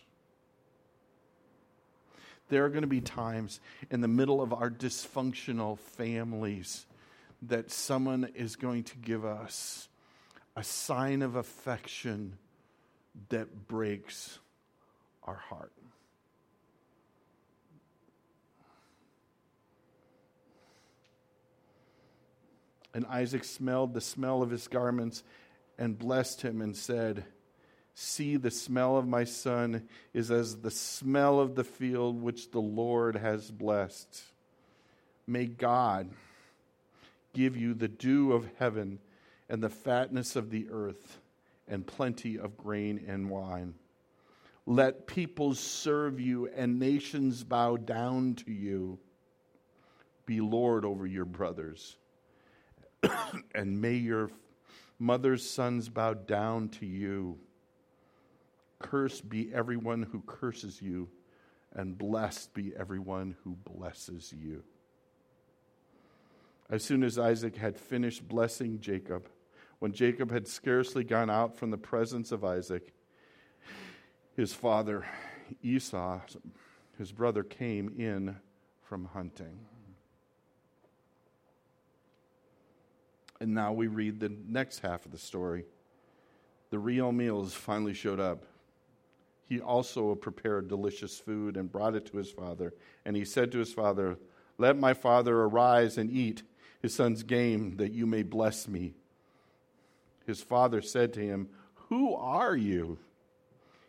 [2.50, 3.60] There are going to be times
[3.92, 6.86] in the middle of our dysfunctional families
[7.44, 9.88] that someone is going to give us
[10.56, 12.38] a sign of affection
[13.30, 14.40] that breaks
[15.24, 15.72] our heart.
[22.94, 25.24] And Isaac smelled the smell of his garments
[25.78, 27.24] and blessed him and said,
[27.94, 32.62] See, the smell of my son is as the smell of the field which the
[32.62, 34.24] Lord has blessed.
[35.28, 36.10] May God
[37.34, 39.00] give you the dew of heaven
[39.50, 41.20] and the fatness of the earth
[41.68, 43.76] and plenty of grain and wine.
[44.66, 49.00] Let peoples serve you and nations bow down to you.
[50.26, 51.96] Be Lord over your brothers
[53.56, 54.30] and may your
[54.98, 57.38] mother's sons bow down to you.
[58.80, 61.10] Cursed be everyone who curses you,
[61.74, 64.64] and blessed be everyone who blesses you.
[66.70, 69.28] As soon as Isaac had finished blessing Jacob,
[69.80, 72.94] when Jacob had scarcely gone out from the presence of Isaac,
[74.36, 75.06] his father
[75.64, 76.22] Esau,
[76.98, 78.36] his brother, came in
[78.84, 79.60] from hunting.
[83.42, 85.66] And now we read the next half of the story.
[86.70, 88.44] The real meals finally showed up.
[89.46, 92.74] He also prepared delicious food and brought it to his father.
[93.06, 94.20] And he said to his father,
[94.60, 96.44] Let my father arise and eat
[96.82, 98.94] his son's game, that you may bless me.
[100.26, 101.50] His father said to him,
[101.90, 102.98] Who are you?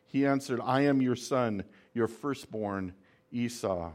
[0.06, 2.94] He answered, I am your son, your firstborn,
[3.30, 3.92] Esau.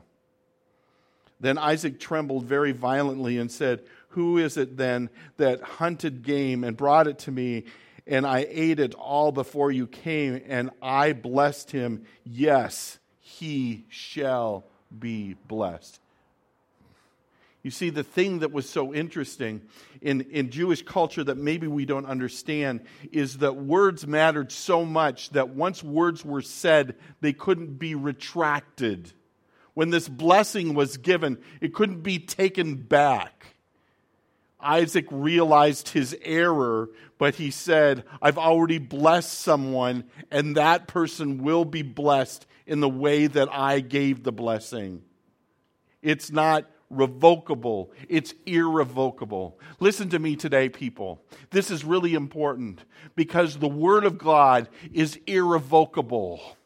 [1.39, 6.77] Then Isaac trembled very violently and said, Who is it then that hunted game and
[6.77, 7.65] brought it to me?
[8.07, 12.05] And I ate it all before you came, and I blessed him.
[12.23, 14.63] Yes, he shall
[14.97, 15.99] be blessed.
[17.65, 19.63] You see, the thing that was so interesting
[19.99, 25.31] in, in Jewish culture that maybe we don't understand is that words mattered so much
[25.31, 29.13] that once words were said, they couldn't be retracted.
[29.73, 33.55] When this blessing was given, it couldn't be taken back.
[34.59, 41.65] Isaac realized his error, but he said, I've already blessed someone, and that person will
[41.65, 45.01] be blessed in the way that I gave the blessing.
[46.03, 49.59] It's not revocable, it's irrevocable.
[49.79, 51.21] Listen to me today, people.
[51.49, 52.83] This is really important
[53.15, 56.57] because the Word of God is irrevocable.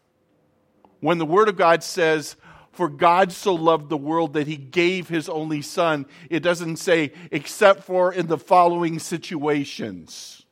[0.99, 2.35] When the Word of God says,
[2.71, 6.05] for God so loved the world that he gave his only son.
[6.29, 10.45] It doesn't say, except for in the following situations.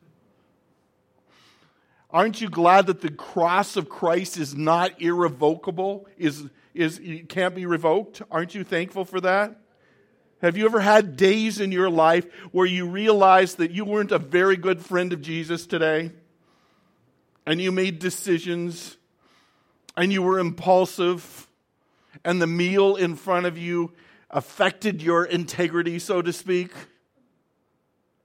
[2.09, 6.07] Aren't you glad that the cross of Christ is not irrevocable?
[6.17, 6.45] Is,
[6.77, 8.21] is can't be revoked.
[8.31, 9.59] Aren't you thankful for that?
[10.41, 14.19] Have you ever had days in your life where you realized that you weren't a
[14.19, 16.11] very good friend of Jesus today?
[17.45, 18.97] And you made decisions
[19.95, 21.47] and you were impulsive
[22.23, 23.93] and the meal in front of you
[24.29, 26.71] affected your integrity, so to speak?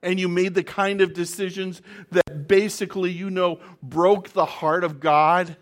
[0.02, 5.00] And you made the kind of decisions that basically, you know, broke the heart of
[5.00, 5.56] God?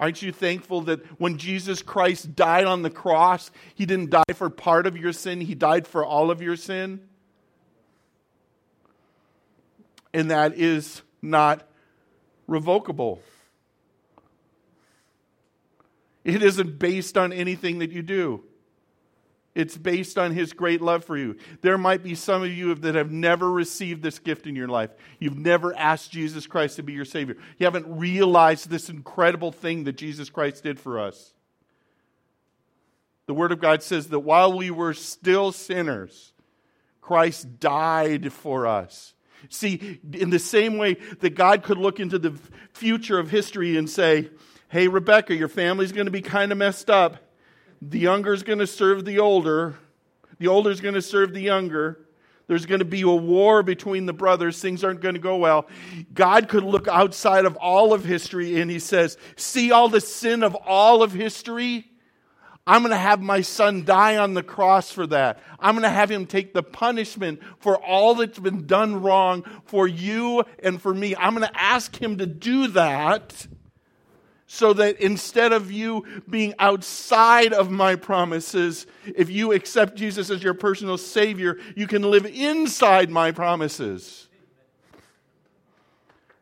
[0.00, 4.48] Aren't you thankful that when Jesus Christ died on the cross, he didn't die for
[4.48, 7.02] part of your sin, he died for all of your sin?
[10.14, 11.68] And that is not
[12.46, 13.22] revocable.
[16.24, 18.42] It isn't based on anything that you do.
[19.54, 21.36] It's based on his great love for you.
[21.60, 24.90] There might be some of you that have never received this gift in your life.
[25.18, 27.36] You've never asked Jesus Christ to be your Savior.
[27.58, 31.34] You haven't realized this incredible thing that Jesus Christ did for us.
[33.26, 36.32] The Word of God says that while we were still sinners,
[37.00, 39.14] Christ died for us.
[39.48, 42.38] See, in the same way that God could look into the
[42.72, 44.30] future of history and say,
[44.68, 47.16] hey, Rebecca, your family's going to be kind of messed up
[47.82, 49.76] the younger is going to serve the older,
[50.38, 52.06] the older is going to serve the younger.
[52.46, 54.60] There's going to be a war between the brothers.
[54.60, 55.68] Things aren't going to go well.
[56.12, 60.42] God could look outside of all of history and he says, See all the sin
[60.42, 61.86] of all of history?
[62.66, 65.38] I'm going to have my son die on the cross for that.
[65.60, 69.86] I'm going to have him take the punishment for all that's been done wrong for
[69.86, 71.14] you and for me.
[71.16, 73.46] I'm going to ask him to do that
[74.52, 80.42] so that instead of you being outside of my promises, if you accept Jesus as
[80.42, 84.28] your personal Savior, you can live inside my promises.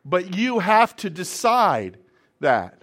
[0.06, 1.98] But you have to decide
[2.40, 2.80] that.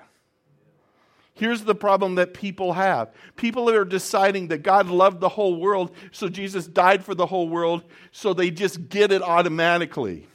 [1.34, 5.90] Here's the problem that people have people are deciding that God loved the whole world,
[6.12, 10.28] so Jesus died for the whole world, so they just get it automatically.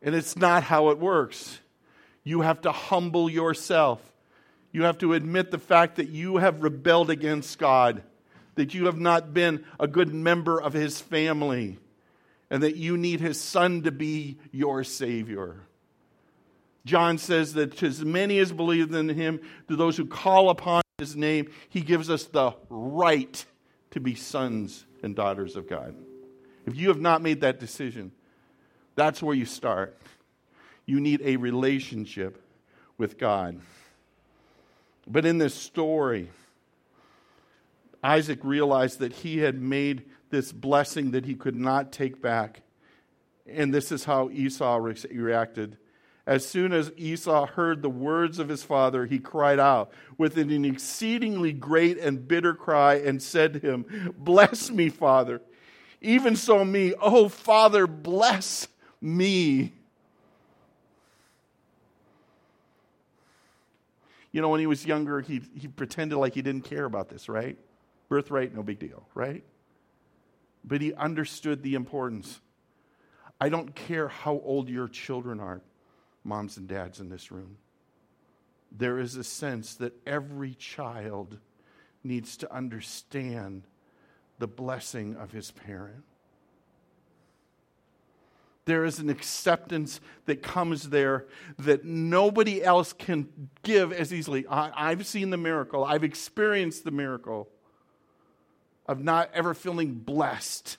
[0.00, 1.60] And it's not how it works.
[2.28, 4.02] You have to humble yourself.
[4.70, 8.02] You have to admit the fact that you have rebelled against God,
[8.56, 11.78] that you have not been a good member of His family,
[12.50, 15.62] and that you need His Son to be your Savior.
[16.84, 20.82] John says that to as many as believe in Him, to those who call upon
[20.98, 23.42] His name, He gives us the right
[23.92, 25.94] to be sons and daughters of God.
[26.66, 28.12] If you have not made that decision,
[28.96, 29.96] that's where you start.
[30.88, 32.42] You need a relationship
[32.96, 33.60] with God.
[35.06, 36.30] But in this story,
[38.02, 42.62] Isaac realized that he had made this blessing that he could not take back.
[43.46, 45.76] And this is how Esau re- reacted.
[46.26, 50.64] As soon as Esau heard the words of his father, he cried out with an
[50.64, 55.42] exceedingly great and bitter cry and said to him, Bless me, father.
[56.00, 58.68] Even so, me, oh, father, bless
[59.02, 59.74] me.
[64.32, 67.28] You know, when he was younger, he, he pretended like he didn't care about this,
[67.28, 67.56] right?
[68.08, 69.42] Birthright, no big deal, right?
[70.64, 72.40] But he understood the importance.
[73.40, 75.62] I don't care how old your children are
[76.24, 77.56] moms and dads in this room.
[78.70, 81.38] There is a sense that every child
[82.04, 83.62] needs to understand
[84.38, 86.04] the blessing of his parent.
[88.68, 91.24] There is an acceptance that comes there
[91.58, 93.26] that nobody else can
[93.62, 94.44] give as easily.
[94.46, 97.48] I, have seen the miracle, I've experienced the miracle
[98.84, 100.76] of not ever feeling blessed,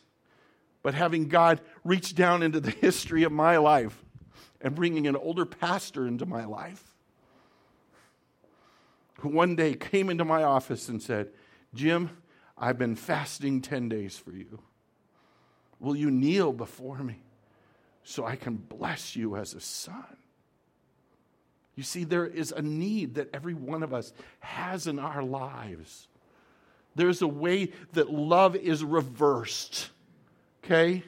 [0.84, 4.06] but having God reach down into the history of my life
[4.62, 6.94] and bringing an older pastor into my life
[9.22, 11.30] who one day came into my office and said,
[11.74, 12.12] Jim,
[12.56, 14.60] I've been fasting 10 days for you.
[15.80, 17.24] Will you kneel before me
[18.10, 20.18] so I can bless you as a son?
[21.76, 26.08] You see, there is a need that every one of us has in our lives.
[26.96, 29.92] There's a way that love is reversed.
[30.64, 31.04] Okay?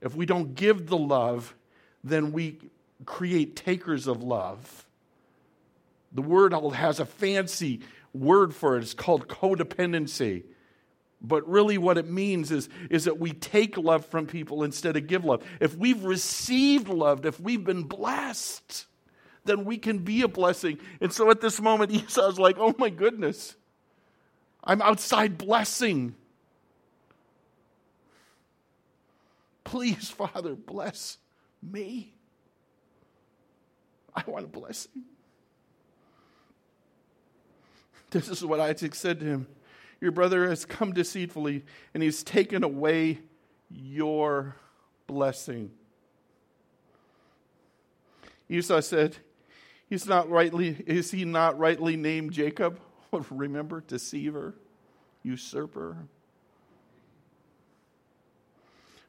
[0.00, 1.54] If we don't give the love,
[2.02, 2.58] then we
[3.04, 4.86] create takers of love.
[6.10, 7.80] The word has a fancy
[8.14, 8.82] word for it.
[8.82, 10.44] It's called codependency.
[11.22, 15.06] But really, what it means is, is that we take love from people instead of
[15.06, 15.44] give love.
[15.60, 18.86] If we've received love, if we've been blessed,
[19.44, 20.78] then we can be a blessing.
[21.00, 23.54] And so at this moment, Esau's like, oh my goodness,
[24.64, 26.14] I'm outside blessing.
[29.64, 31.18] Please, Father, bless
[31.62, 32.14] me.
[34.14, 35.02] I want a blessing.
[38.10, 39.46] This is what Isaac said to him
[40.00, 43.20] Your brother has come deceitfully, and he's taken away
[43.70, 44.56] your
[45.06, 45.70] blessing.
[48.48, 49.16] Esau said,
[49.88, 52.80] He's not rightly, is he not rightly named Jacob?
[53.30, 54.54] Remember, deceiver,
[55.22, 55.96] usurper.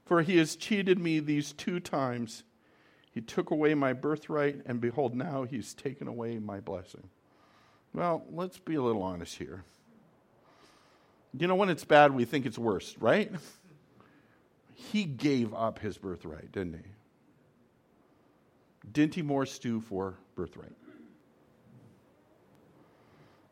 [0.06, 2.44] For he has cheated me these two times.
[3.12, 7.10] He took away my birthright, and behold, now he's taken away my blessing.
[7.94, 9.64] Well, let's be a little honest here.
[11.38, 13.32] You know, when it's bad, we think it's worse, right?
[14.76, 16.92] He gave up his birthright, didn't he?
[18.92, 20.74] Didn't he more stew for birthright?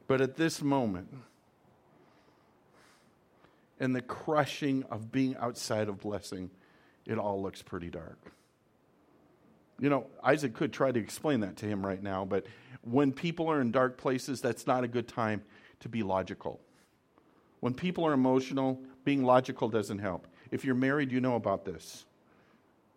[0.07, 1.13] But at this moment,
[3.79, 6.49] in the crushing of being outside of blessing,
[7.05, 8.17] it all looks pretty dark.
[9.79, 12.45] You know, Isaac could try to explain that to him right now, but
[12.81, 15.43] when people are in dark places, that's not a good time
[15.79, 16.59] to be logical.
[17.59, 20.27] When people are emotional, being logical doesn't help.
[20.51, 22.05] If you're married, you know about this.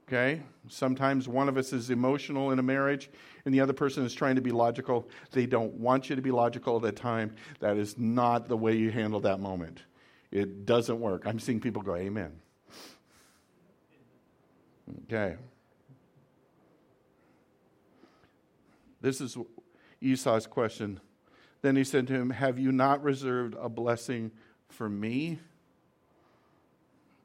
[0.08, 0.42] Okay?
[0.68, 3.10] Sometimes one of us is emotional in a marriage
[3.44, 5.08] and the other person is trying to be logical.
[5.30, 7.34] They don't want you to be logical at that time.
[7.60, 9.82] That is not the way you handle that moment.
[10.30, 11.26] It doesn't work.
[11.26, 12.32] I'm seeing people go, Amen.
[15.04, 15.36] Okay.
[19.00, 19.36] This is
[20.00, 21.00] Esau's question.
[21.62, 24.32] Then he said to him, Have you not reserved a blessing
[24.72, 25.38] for me?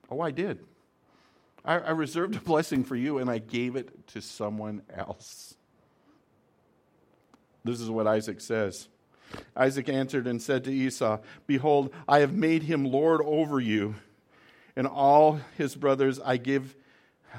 [0.10, 0.60] Oh, I did.
[1.66, 5.56] I, I, reserved a blessing for you and I gave it to someone else.
[7.64, 8.88] This is what Isaac says.
[9.56, 13.96] Isaac answered and said to Esau, Behold, I have made him lord over you,
[14.78, 16.76] and all his brothers I give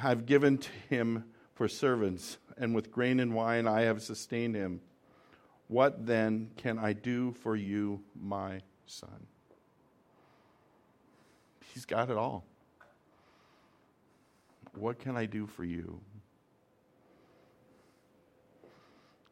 [0.03, 4.81] I've given to him for servants and with grain and wine I have sustained him.
[5.69, 9.27] What then can I do for you, my son?
[11.79, 12.45] He's got it all.
[14.75, 16.01] What can I do for you?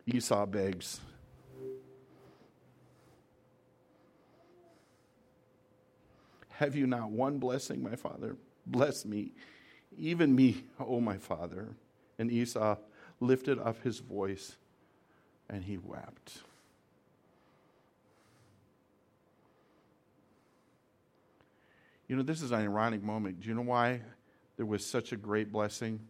[0.07, 1.01] Esau begs.
[6.51, 8.37] Have you not one blessing, my father?
[8.65, 9.33] Bless me,
[9.99, 11.75] even me, O oh my father.
[12.17, 12.77] And Esau
[13.19, 14.55] lifted up his voice
[15.51, 16.43] and he wept.
[22.09, 23.41] You know, this is an ironic moment.
[23.41, 24.01] Do you know why
[24.57, 26.01] there was such a great blessing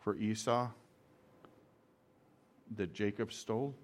[0.00, 0.68] for Esau
[2.76, 3.74] that Jacob stole?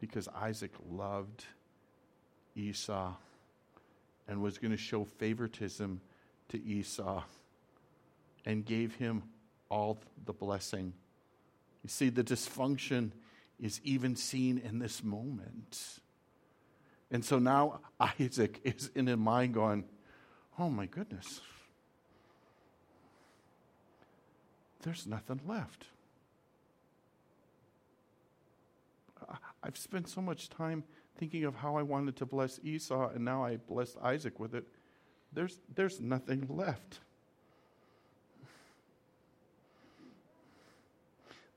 [0.00, 1.44] Because Isaac loved
[2.56, 3.14] Esau
[4.26, 6.00] and was going to show favoritism
[6.48, 7.22] to Esau
[8.46, 9.22] and gave him
[9.68, 10.92] all the blessing
[11.82, 13.10] You see, the dysfunction
[13.60, 15.98] is even seen in this moment.
[17.12, 19.84] And so now Isaac is in his mind going,
[20.58, 21.40] Oh my goodness,
[24.82, 25.86] there's nothing left.
[29.62, 30.82] I've spent so much time
[31.16, 34.66] thinking of how I wanted to bless Esau, and now I blessed Isaac with it.
[35.32, 37.00] There's, there's nothing left.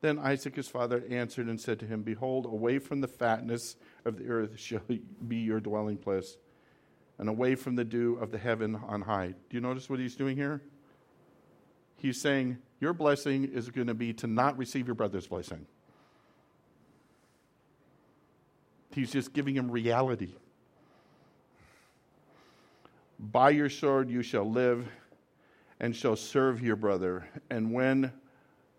[0.06, 3.76] Then Isaac his father answered and said to him, Behold, away from the fatness
[4.06, 4.82] of the earth shall
[5.28, 6.38] be your dwelling place,
[7.18, 9.30] and away from the dew of the heaven on high.
[9.30, 10.62] Do you notice what he's doing here?
[11.98, 15.66] He's saying, Your blessing is going to be to not receive your brother's blessing.
[18.92, 20.34] He's just giving him reality.
[23.18, 24.88] By your sword you shall live
[25.80, 28.12] and shall serve your brother, and when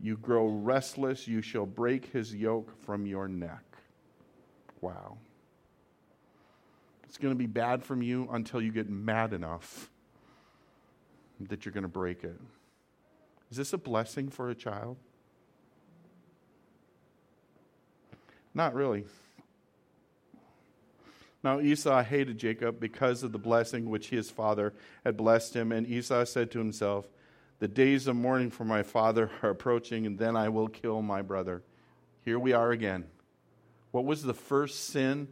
[0.01, 3.64] you grow restless, you shall break his yoke from your neck.
[4.80, 5.16] Wow.
[7.05, 9.90] It's going to be bad from you until you get mad enough
[11.40, 12.38] that you're going to break it.
[13.51, 14.97] Is this a blessing for a child?
[18.55, 19.05] Not really.
[21.42, 24.72] Now Esau hated Jacob because of the blessing which his father
[25.05, 27.07] had blessed him, and Esau said to himself,
[27.59, 31.22] the days of mourning for my father are approaching, and then I will kill my
[31.22, 31.62] brother.
[32.24, 33.07] Here we are again.
[33.92, 35.28] What was the first sin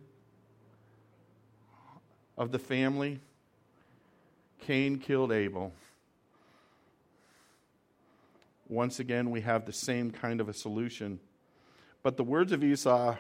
[2.37, 3.21] of the family?
[4.61, 5.73] Cain killed Abel.
[8.69, 11.21] Once again, we have the same kind of a solution.
[12.03, 13.17] But the words of Esau,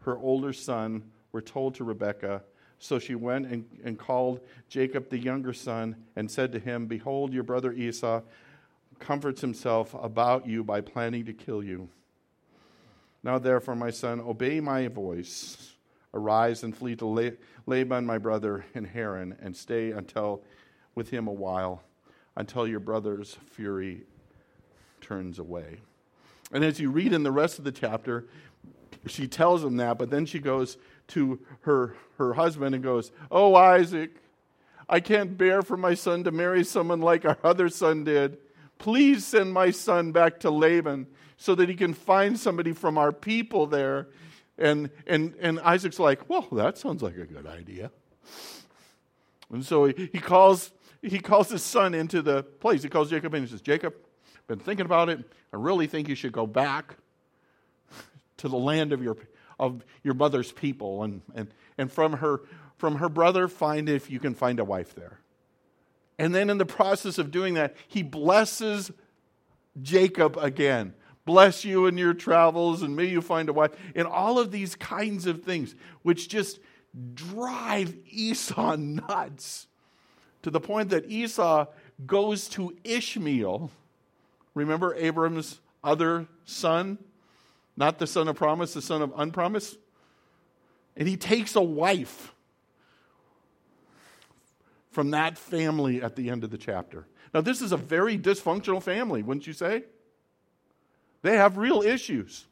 [0.00, 2.42] her older son, were told to Rebekah.
[2.80, 7.32] So she went and, and called Jacob the younger son and said to him, Behold,
[7.32, 8.22] your brother Esau
[8.98, 11.90] comforts himself about you by planning to kill you.
[13.22, 15.74] Now, therefore, my son, obey my voice.
[16.14, 17.32] Arise and flee to
[17.66, 20.42] Laban, my brother, in Haran, and stay until
[20.94, 21.82] with him a while,
[22.34, 24.04] until your brother's fury
[25.02, 25.80] turns away.
[26.50, 28.26] And as you read in the rest of the chapter,
[29.06, 30.78] she tells him that, but then she goes
[31.10, 34.10] to her, her husband and goes, Oh, Isaac,
[34.88, 38.38] I can't bear for my son to marry someone like our other son did.
[38.78, 41.06] Please send my son back to Laban
[41.36, 44.08] so that he can find somebody from our people there.
[44.58, 47.90] And, and, and Isaac's like, Well, that sounds like a good idea.
[49.52, 50.70] And so he, he, calls,
[51.02, 52.82] he calls his son into the place.
[52.82, 53.94] He calls Jacob and he says, Jacob,
[54.46, 55.20] been thinking about it.
[55.52, 56.96] I really think you should go back
[58.38, 59.16] to the land of your,
[59.60, 61.48] of your mother's people and, and,
[61.78, 62.40] and from, her,
[62.78, 65.20] from her brother, find if you can find a wife there.
[66.18, 68.90] And then in the process of doing that, he blesses
[69.80, 70.94] Jacob again.
[71.26, 73.72] Bless you in your travels, and may you find a wife.
[73.94, 76.58] And all of these kinds of things, which just
[77.14, 79.66] drive Esau nuts
[80.42, 81.66] to the point that Esau
[82.06, 83.70] goes to Ishmael.
[84.54, 86.98] Remember Abram's other son?
[87.80, 89.78] Not the son of promise, the son of unpromise.
[90.98, 92.34] And he takes a wife
[94.90, 97.06] from that family at the end of the chapter.
[97.32, 99.84] Now, this is a very dysfunctional family, wouldn't you say?
[101.22, 102.44] They have real issues.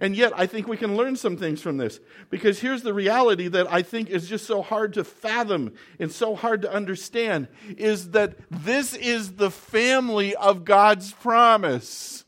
[0.00, 1.98] And yet, I think we can learn some things from this.
[2.30, 6.36] Because here's the reality that I think is just so hard to fathom and so
[6.36, 12.24] hard to understand is that this is the family of God's promise.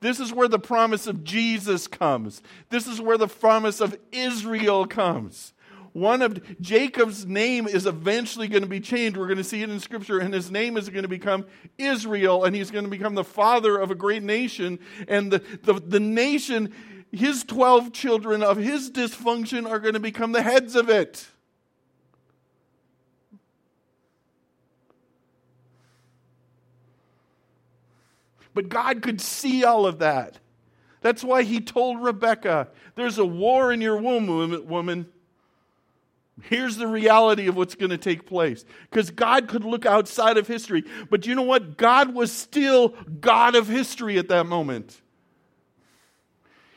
[0.00, 2.42] This is where the promise of Jesus comes.
[2.68, 5.54] This is where the promise of Israel comes.
[5.96, 9.16] One of Jacob's name is eventually going to be changed.
[9.16, 11.46] We're going to see it in Scripture, and his name is going to become
[11.78, 14.78] Israel, and he's going to become the father of a great nation.
[15.08, 16.74] And the, the, the nation,
[17.10, 21.28] his 12 children of his dysfunction, are going to become the heads of it.
[28.56, 30.38] But God could see all of that.
[31.02, 35.06] That's why he told Rebecca, There's a war in your womb, woman.
[36.40, 38.64] Here's the reality of what's going to take place.
[38.88, 40.84] Because God could look outside of history.
[41.10, 41.76] But you know what?
[41.76, 45.02] God was still God of history at that moment.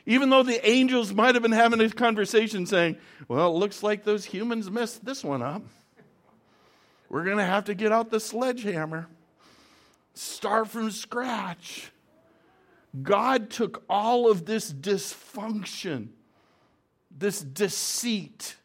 [0.04, 4.04] Even though the angels might have been having a conversation saying, Well, it looks like
[4.04, 5.62] those humans messed this one up.
[7.08, 9.08] We're going to have to get out the sledgehammer
[10.14, 11.90] start from scratch.
[13.02, 16.08] God took all of this dysfunction,
[17.16, 18.56] this deceit,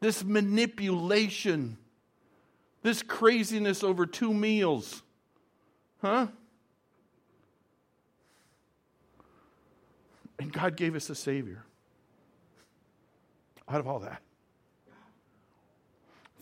[0.00, 1.78] this manipulation,
[2.82, 5.02] this craziness over two meals.
[6.02, 6.26] Huh?
[10.38, 11.64] And God gave us a Savior
[13.66, 14.20] out of all that.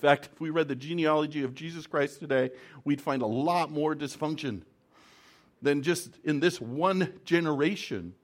[0.03, 2.51] In fact, if we read the genealogy of Jesus Christ today,
[2.85, 4.63] we'd find a lot more dysfunction
[5.63, 8.15] than just in this one generation.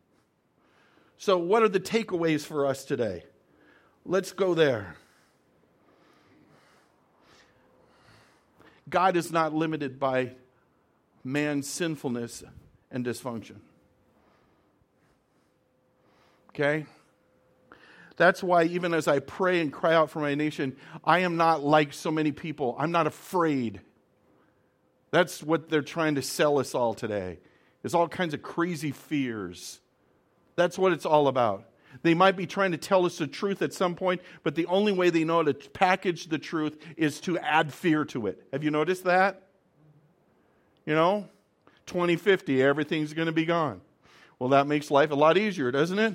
[1.18, 3.22] So, what are the takeaways for us today?
[4.04, 4.96] Let's go there.
[8.88, 10.32] God is not limited by
[11.22, 12.42] man's sinfulness
[12.90, 13.58] and dysfunction.
[16.48, 16.86] Okay?
[18.18, 21.64] That's why, even as I pray and cry out for my nation, I am not
[21.64, 22.74] like so many people.
[22.76, 23.80] I'm not afraid.
[25.12, 27.38] That's what they're trying to sell us all today.
[27.84, 29.80] It's all kinds of crazy fears.
[30.56, 31.64] That's what it's all about.
[32.02, 34.92] They might be trying to tell us the truth at some point, but the only
[34.92, 38.42] way they know how to package the truth is to add fear to it.
[38.52, 39.42] Have you noticed that?
[40.84, 41.28] You know,
[41.86, 43.80] 2050, everything's going to be gone.
[44.40, 46.14] Well, that makes life a lot easier, doesn't it?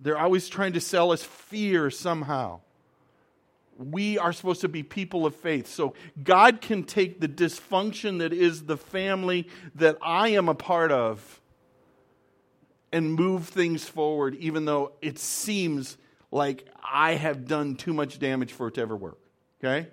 [0.00, 2.60] They're always trying to sell us fear somehow.
[3.78, 5.66] We are supposed to be people of faith.
[5.66, 10.92] So God can take the dysfunction that is the family that I am a part
[10.92, 11.40] of
[12.92, 15.98] and move things forward, even though it seems
[16.30, 19.18] like I have done too much damage for it to ever work.
[19.62, 19.88] Okay?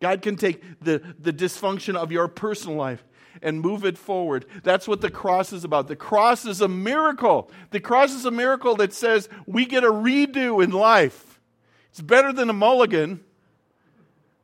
[0.00, 3.04] God can take the, the dysfunction of your personal life
[3.42, 4.46] and move it forward.
[4.62, 5.88] That's what the cross is about.
[5.88, 7.50] The cross is a miracle.
[7.70, 11.40] The cross is a miracle that says we get a redo in life.
[11.90, 13.20] It's better than a mulligan.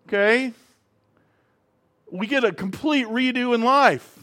[0.09, 0.53] Okay?
[2.11, 4.19] We get a complete redo in life.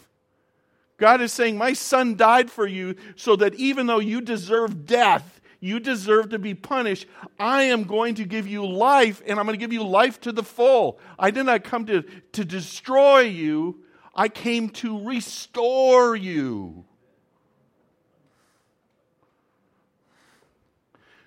[0.98, 5.41] God is saying, My son died for you so that even though you deserve death,
[5.62, 7.06] you deserve to be punished.
[7.40, 10.34] I am going to give you life, and I'm going to give you life to
[10.34, 11.00] the full.
[11.18, 13.84] I did not come to, to destroy you,
[14.14, 16.84] I came to restore you.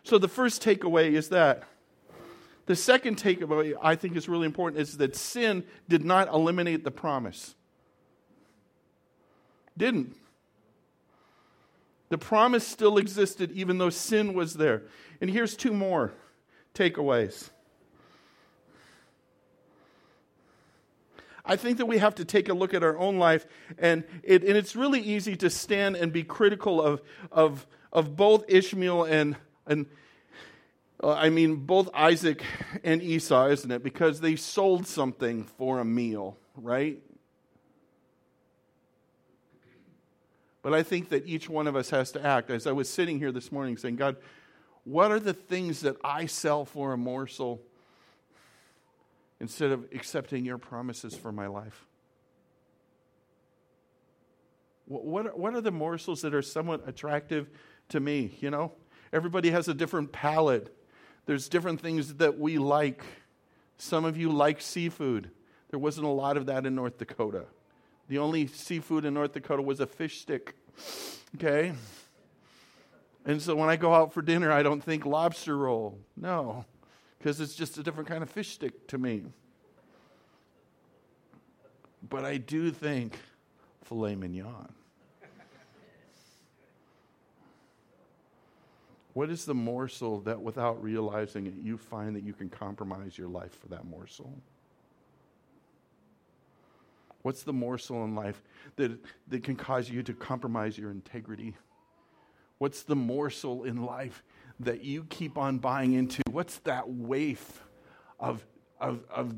[0.03, 1.62] So the first takeaway is that.
[2.66, 6.91] The second takeaway I think is really important is that sin did not eliminate the
[6.91, 7.55] promise.
[9.78, 10.16] Didn't.
[12.09, 14.82] The promise still existed even though sin was there.
[15.20, 16.12] And here's two more
[16.74, 17.50] takeaways.
[21.46, 23.46] I think that we have to take a look at our own life,
[23.78, 28.44] and, it, and it's really easy to stand and be critical of, of, of both
[28.48, 29.36] Ishmael and,
[29.66, 29.86] and
[31.02, 32.42] uh, I mean, both Isaac
[32.82, 33.82] and Esau, isn't it?
[33.82, 37.02] Because they sold something for a meal, right?
[40.64, 42.50] But I think that each one of us has to act.
[42.50, 44.16] As I was sitting here this morning saying, God,
[44.84, 47.60] what are the things that I sell for a morsel
[49.40, 51.84] instead of accepting your promises for my life?
[54.86, 57.50] What are, what are the morsels that are somewhat attractive
[57.90, 58.34] to me?
[58.40, 58.72] You know,
[59.12, 60.74] everybody has a different palate.
[61.26, 63.04] There's different things that we like.
[63.76, 65.30] Some of you like seafood.
[65.68, 67.44] There wasn't a lot of that in North Dakota.
[68.09, 70.55] The only seafood in North Dakota was a fish stick.
[71.36, 71.72] Okay?
[73.24, 75.98] And so when I go out for dinner, I don't think lobster roll.
[76.16, 76.64] No,
[77.18, 79.22] because it's just a different kind of fish stick to me.
[82.09, 83.18] But I do think
[83.82, 84.72] filet mignon.
[89.14, 93.28] What is the morsel that without realizing it, you find that you can compromise your
[93.28, 94.36] life for that morsel?
[97.24, 98.42] What's the morsel in life
[98.76, 98.92] that,
[99.28, 101.56] that can cause you to compromise your integrity?
[102.58, 104.22] What's the morsel in life
[104.60, 106.20] that you keep on buying into?
[106.30, 107.64] What's that waif
[108.20, 108.46] of,
[108.78, 109.34] of, of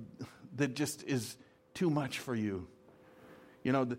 [0.57, 1.37] that just is
[1.75, 2.67] too much for you?
[3.63, 3.99] You know, the,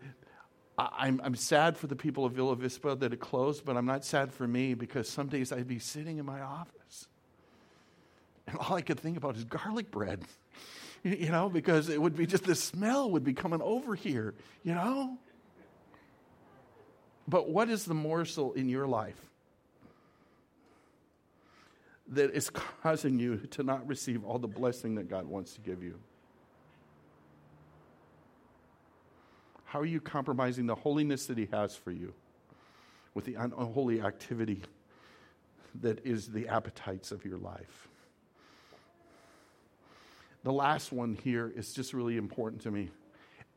[0.77, 3.85] I, I'm, I'm sad for the people of Villa Vispa that it closed, but I'm
[3.85, 7.07] not sad for me because some days I'd be sitting in my office
[8.47, 10.25] and all I could think about is garlic bread
[11.08, 14.34] you know, because it would be just the smell would be coming over here,
[14.64, 15.18] you know?
[17.28, 19.20] But what is the morsel in your life
[22.10, 25.84] that is causing you to not receive all the blessing that God wants to give
[25.84, 25.99] you?
[29.66, 32.14] How are you compromising the holiness that He has for you
[33.14, 34.62] with the unholy activity
[35.82, 37.89] that is the appetites of your life?
[40.48, 42.89] The last one here is just really important to me.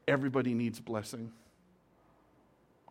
[0.08, 1.30] Everybody needs blessing.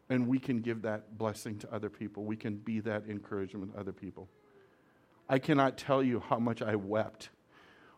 [0.10, 2.24] And we can give that blessing to other people.
[2.24, 4.30] We can be that encouragement to other people.
[5.28, 7.28] I cannot tell you how much I wept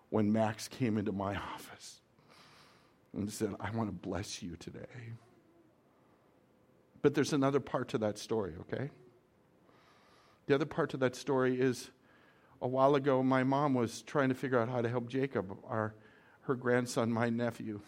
[0.09, 2.01] when Max came into my office.
[3.13, 5.11] and said, I want to bless you today.
[7.03, 8.89] But there's another part to that story, okay?
[10.47, 11.91] The other part to that story is
[12.61, 15.95] a while ago, my mom was trying to figure out how to help Jacob, our,
[16.41, 17.81] her grandson, my nephew,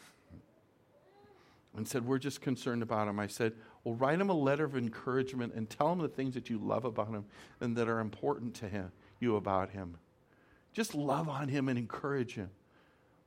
[1.76, 3.20] and said, We're just concerned about him.
[3.20, 3.54] I said,
[3.84, 6.86] Well, write him a letter of encouragement and tell him the things that you love
[6.86, 7.26] about him
[7.62, 9.98] and that are important to him, you about him.
[10.74, 12.50] Just love on him and encourage him.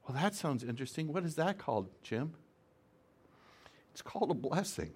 [0.07, 1.13] Well, that sounds interesting.
[1.13, 2.35] What is that called, Jim?
[3.93, 4.93] It's called a blessing.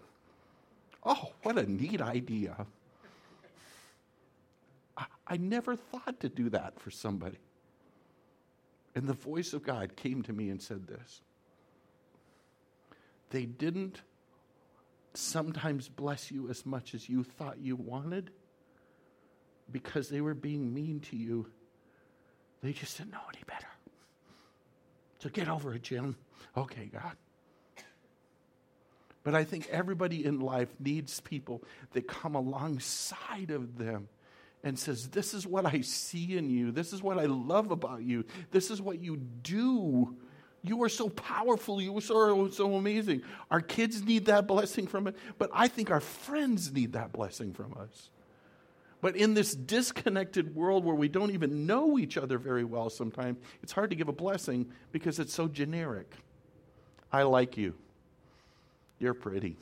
[1.04, 2.66] Oh, what a neat idea.
[5.30, 7.38] I, never thought to do that for somebody.
[8.94, 11.22] And the voice of God came to me and said this
[13.30, 14.02] They didn't
[15.14, 18.30] sometimes bless you as much as you thought you wanted
[19.70, 21.46] because they were being mean to you.
[22.62, 23.66] They just didn't know any better.
[25.20, 26.16] So get over it, Jim.
[26.56, 27.16] Okay, God.
[29.22, 31.62] But I think everybody in life needs people
[31.92, 34.08] that come alongside of them
[34.62, 36.70] and says, This is what I see in you.
[36.72, 38.24] This is what I love about you.
[38.50, 40.16] This is what you do.
[40.62, 41.80] You are so powerful.
[41.80, 43.22] You are so, so amazing.
[43.50, 47.54] Our kids need that blessing from it, but I think our friends need that blessing
[47.54, 48.10] from us.
[49.00, 53.38] But in this disconnected world where we don't even know each other very well sometimes,
[53.62, 56.14] it's hard to give a blessing because it's so generic.
[57.10, 57.74] I like you.
[58.98, 59.56] You're pretty.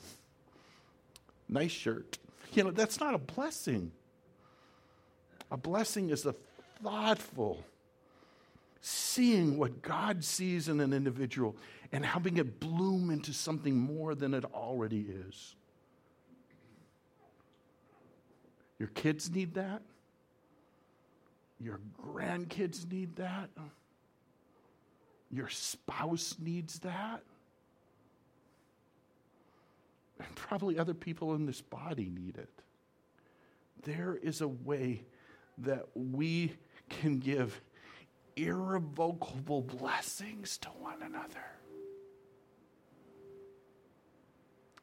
[1.47, 2.19] Nice shirt.
[2.53, 3.93] You know, that's not a blessing.
[5.51, 6.35] A blessing is a
[6.83, 7.63] thoughtful
[8.81, 11.55] seeing what God sees in an individual
[11.91, 15.55] and helping it bloom into something more than it already is.
[18.77, 19.81] Your kids need that.
[21.59, 23.49] Your grandkids need that.
[25.29, 27.21] Your spouse needs that.
[30.19, 32.49] And probably other people in this body need it.
[33.83, 35.03] There is a way
[35.59, 36.53] that we
[36.89, 37.61] can give
[38.35, 41.45] irrevocable blessings to one another.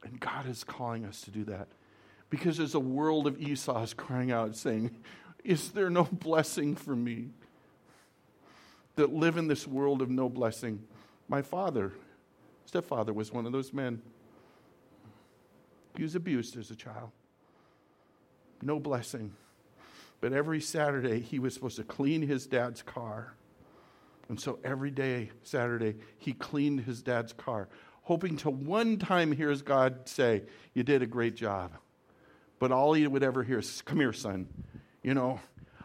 [0.04, 1.68] And God is calling us to do that
[2.30, 4.94] because there's a world of Esau's crying out, saying,
[5.42, 7.30] Is there no blessing for me?
[8.96, 10.82] That live in this world of no blessing.
[11.28, 11.92] My father,
[12.64, 14.00] stepfather, was one of those men
[15.96, 17.10] he was abused as a child.
[18.62, 19.32] No blessing.
[20.26, 23.36] But every Saturday, he was supposed to clean his dad's car.
[24.28, 27.68] And so every day, Saturday, he cleaned his dad's car,
[28.02, 30.42] hoping to one time hear God say,
[30.74, 31.74] You did a great job.
[32.58, 34.48] But all he would ever hear is, Come here, son.
[35.00, 35.38] You know,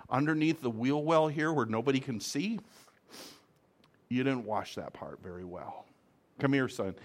[0.09, 2.59] underneath the wheel well here where nobody can see,
[4.09, 5.85] you didn't wash that part very well.
[6.39, 6.95] Come here, son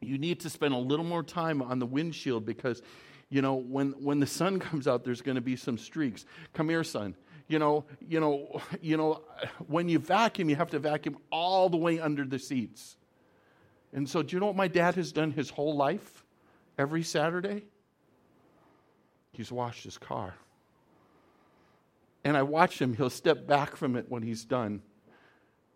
[0.00, 2.82] you need to spend a little more time on the windshield because
[3.28, 6.24] you know when when the sun comes out there's going to be some streaks.
[6.52, 7.16] Come here son.
[7.48, 9.22] You know you know you know
[9.66, 12.96] when you vacuum you have to vacuum all the way under the seats
[13.92, 16.24] and so do you know what my dad has done his whole life?
[16.78, 17.64] Every saturday
[19.32, 20.34] he's washed his car.
[22.24, 24.82] And i watch him he'll step back from it when he's done.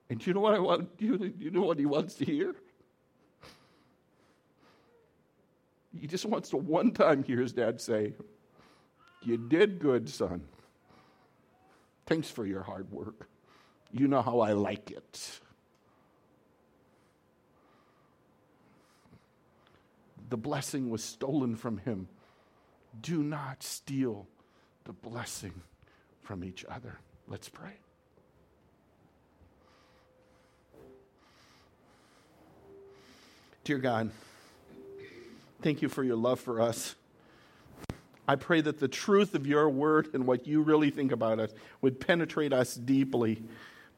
[0.08, 2.56] And do you know what i want you, you know what he wants to hear
[5.98, 8.14] He just wants to one time hear his dad say,
[9.22, 10.42] You did good, son.
[12.06, 13.28] Thanks for your hard work.
[13.92, 15.40] You know how I like it.
[20.28, 22.08] The blessing was stolen from him.
[23.00, 24.28] Do not steal
[24.84, 25.62] the blessing
[26.22, 26.98] from each other.
[27.26, 27.72] Let's pray.
[33.64, 34.10] Dear God,
[35.62, 36.94] Thank you for your love for us.
[38.26, 41.50] I pray that the truth of your word and what you really think about us
[41.82, 43.42] would penetrate us deeply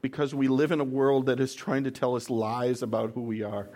[0.01, 3.21] because we live in a world that is trying to tell us lies about who
[3.21, 3.69] we are.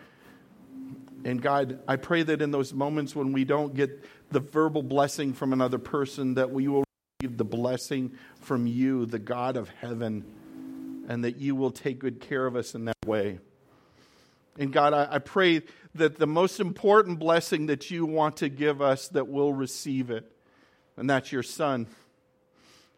[1.24, 5.34] And God, I pray that in those moments when we don't get the verbal blessing
[5.34, 6.84] from another person, that we will
[7.22, 8.12] receive the blessing
[8.42, 10.26] from you, the God of heaven,
[11.08, 13.40] and that you will take good care of us in that way.
[14.58, 15.62] And God, I, I pray
[15.96, 20.32] that the most important blessing that you want to give us, that we'll receive it,
[20.96, 21.88] and that's your Son.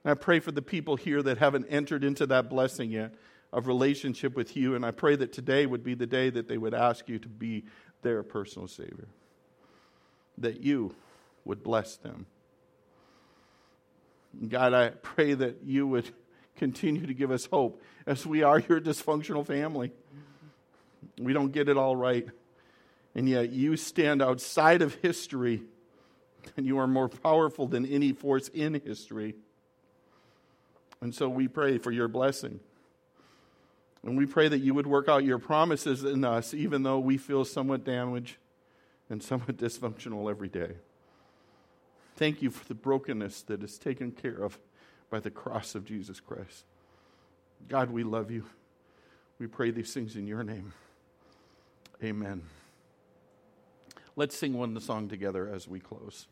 [0.03, 3.13] And I pray for the people here that haven't entered into that blessing yet
[3.51, 4.75] of relationship with you.
[4.75, 7.27] And I pray that today would be the day that they would ask you to
[7.27, 7.65] be
[8.01, 9.07] their personal Savior,
[10.37, 10.95] that you
[11.43, 12.27] would bless them.
[14.47, 16.09] God, I pray that you would
[16.55, 19.91] continue to give us hope as we are your dysfunctional family
[21.19, 22.27] We don't get it all right.
[23.15, 25.63] And yet you stand outside of history
[26.55, 29.35] and you are more powerful than any force in history.
[31.01, 32.59] And so we pray for your blessing.
[34.03, 37.17] And we pray that you would work out your promises in us, even though we
[37.17, 38.37] feel somewhat damaged
[39.09, 40.73] and somewhat dysfunctional every day.
[42.15, 44.59] Thank you for the brokenness that is taken care of
[45.09, 46.65] by the cross of Jesus Christ.
[47.67, 48.45] God, we love you.
[49.39, 50.73] We pray these things in your name.
[52.03, 52.43] Amen.
[54.15, 56.27] Let's sing one song together as we close.